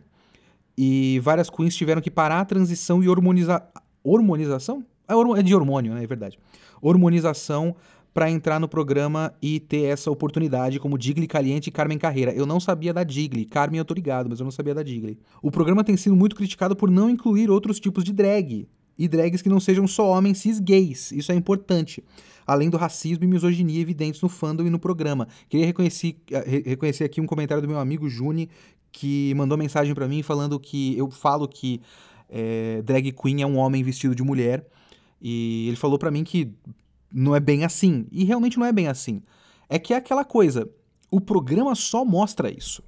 [0.76, 3.70] E várias queens tiveram que parar a transição e hormonizar.
[4.04, 4.84] Hormonização?
[5.08, 6.04] É, é de hormônio, né?
[6.04, 6.38] É verdade.
[6.82, 7.74] Hormonização
[8.12, 12.32] para entrar no programa e ter essa oportunidade como Digli Caliente e Carmen Carreira.
[12.32, 13.44] Eu não sabia da Digli.
[13.44, 15.18] Carmen eu tô ligado, mas eu não sabia da Digli.
[15.42, 18.66] O programa tem sido muito criticado por não incluir outros tipos de drag.
[18.98, 21.12] E drags que não sejam só homens cis gays.
[21.12, 22.02] Isso é importante.
[22.46, 25.28] Além do racismo e misoginia evidentes no fandom e no programa.
[25.48, 28.48] Queria reconhecer, eh, reconhecer aqui um comentário do meu amigo Juni,
[28.92, 31.82] que mandou mensagem para mim falando que eu falo que
[32.28, 34.66] é, drag queen é um homem vestido de mulher.
[35.20, 36.52] E ele falou para mim que
[37.12, 38.06] não é bem assim.
[38.10, 39.22] E realmente não é bem assim.
[39.68, 40.68] É que é aquela coisa,
[41.10, 42.82] o programa só mostra isso.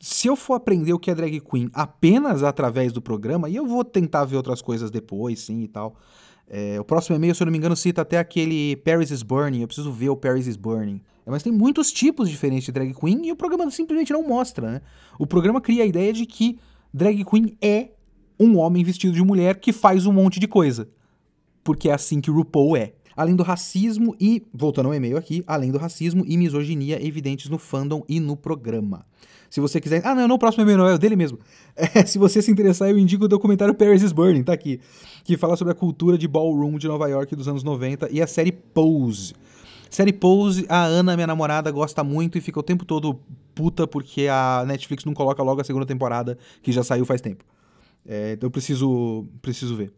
[0.00, 3.66] Se eu for aprender o que é drag queen apenas através do programa, e eu
[3.66, 5.96] vou tentar ver outras coisas depois, sim e tal.
[6.48, 9.60] É, o próximo e-mail, se eu não me engano, cita até aquele Paris is Burning.
[9.60, 11.00] Eu preciso ver o Paris is Burning.
[11.24, 14.80] Mas tem muitos tipos diferentes de drag queen e o programa simplesmente não mostra, né?
[15.18, 16.56] O programa cria a ideia de que
[16.94, 17.90] drag queen é
[18.38, 20.88] um homem vestido de mulher que faz um monte de coisa.
[21.64, 22.92] Porque é assim que o RuPaul é.
[23.16, 27.58] Além do racismo e, voltando ao e-mail aqui, além do racismo e misoginia evidentes no
[27.58, 29.04] fandom e no programa.
[29.50, 30.02] Se você quiser.
[30.04, 31.38] Ah, não, não, o próximo e-mail não, é o dele mesmo.
[31.94, 34.80] É, se você se interessar, eu indico o documentário Paris is Burning, tá aqui.
[35.22, 38.26] Que fala sobre a cultura de ballroom de Nova York dos anos 90 e a
[38.26, 39.34] série Pose.
[39.90, 43.20] Série Pose, a Ana, minha namorada, gosta muito e fica o tempo todo
[43.54, 47.44] puta porque a Netflix não coloca logo a segunda temporada, que já saiu faz tempo.
[48.06, 49.92] É, então eu preciso, preciso ver.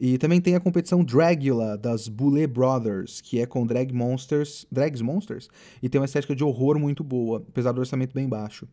[0.00, 5.02] E também tem a competição Dragula das Boulet Brothers, que é com drag monsters, drags
[5.02, 5.50] monsters,
[5.82, 8.66] e tem uma estética de horror muito boa, apesar do orçamento bem baixo.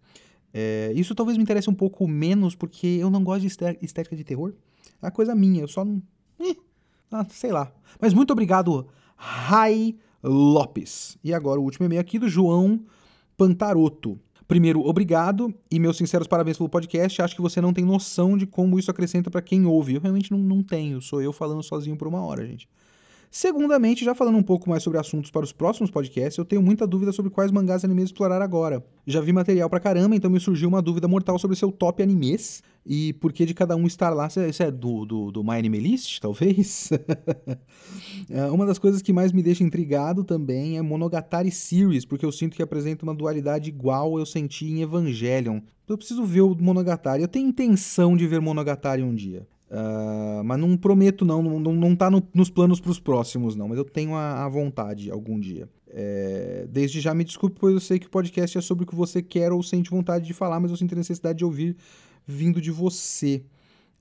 [0.54, 3.48] É, isso talvez me interesse um pouco menos, porque eu não gosto de
[3.82, 4.54] estética de terror.
[5.02, 6.02] É uma coisa minha, eu só não.
[6.40, 6.56] Eh,
[7.12, 7.74] ah, sei lá.
[8.00, 11.18] Mas muito obrigado, Rai Lopes.
[11.22, 12.86] E agora o último e-mail aqui do João
[13.36, 14.18] Pantaroto.
[14.48, 17.22] Primeiro, obrigado e meus sinceros parabéns pelo podcast.
[17.22, 19.96] Acho que você não tem noção de como isso acrescenta para quem ouve.
[19.96, 22.68] Eu realmente não, não tenho, sou eu falando sozinho por uma hora, gente.
[23.30, 26.88] Segundamente, já falando um pouco mais sobre assuntos para os próximos podcasts, eu tenho muita
[26.88, 28.84] dúvida sobre quais mangás e animes explorar agora.
[29.06, 32.64] Já vi material pra caramba, então me surgiu uma dúvida mortal sobre seu top animes
[32.86, 34.28] e por que de cada um estar lá.
[34.28, 36.90] Isso é do, do, do My Anime List, talvez?
[38.30, 42.32] É, uma das coisas que mais me deixa intrigado também é Monogatari Series, porque eu
[42.32, 45.62] sinto que apresenta uma dualidade igual eu senti em Evangelion.
[45.88, 47.22] Eu preciso ver o Monogatari.
[47.22, 49.48] Eu tenho intenção de ver Monogatari um dia.
[49.70, 51.42] Uh, mas não prometo, não.
[51.44, 53.68] Não, não, tá no, nos planos para os próximos, não.
[53.68, 55.70] Mas eu tenho a, a vontade algum dia.
[55.90, 58.96] É, desde já me desculpe, pois eu sei que o podcast é sobre o que
[58.96, 61.76] você quer ou sente vontade de falar, mas eu sinto a necessidade de ouvir
[62.26, 63.44] vindo de você.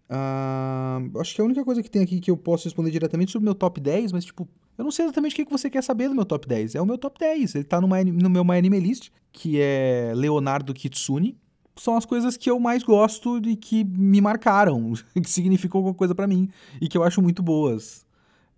[0.09, 3.45] Uh, acho que a única coisa que tem aqui que eu posso responder diretamente sobre
[3.45, 4.49] o meu top 10, mas tipo,
[4.79, 6.75] eu não sei exatamente o que você quer saber do meu top 10.
[6.75, 7.55] É o meu top 10.
[7.57, 11.37] Ele tá no, no meu My Anime List, que é Leonardo Kitsune
[11.77, 16.15] são as coisas que eu mais gosto e que me marcaram, que significou alguma coisa
[16.15, 16.49] para mim
[16.81, 18.05] e que eu acho muito boas.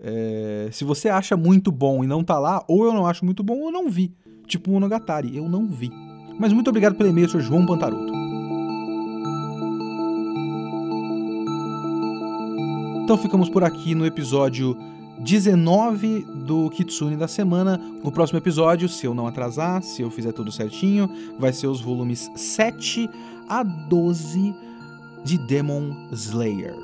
[0.01, 3.43] É, se você acha muito bom e não tá lá, ou eu não acho muito
[3.43, 4.15] bom ou eu não vi.
[4.47, 5.91] Tipo Monogatari, eu não vi.
[6.39, 7.41] Mas muito obrigado pelo e-mail, Sr.
[7.41, 8.13] João Pantaroto.
[13.03, 14.77] Então ficamos por aqui no episódio
[15.21, 17.81] 19 do Kitsune da semana.
[18.03, 21.81] O próximo episódio, se eu não atrasar, se eu fizer tudo certinho, vai ser os
[21.81, 23.09] volumes 7
[23.49, 24.55] a 12
[25.25, 26.75] de Demon Slayer.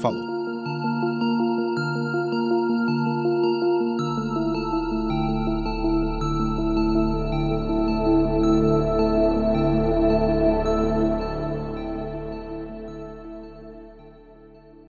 [0.00, 0.39] Falou!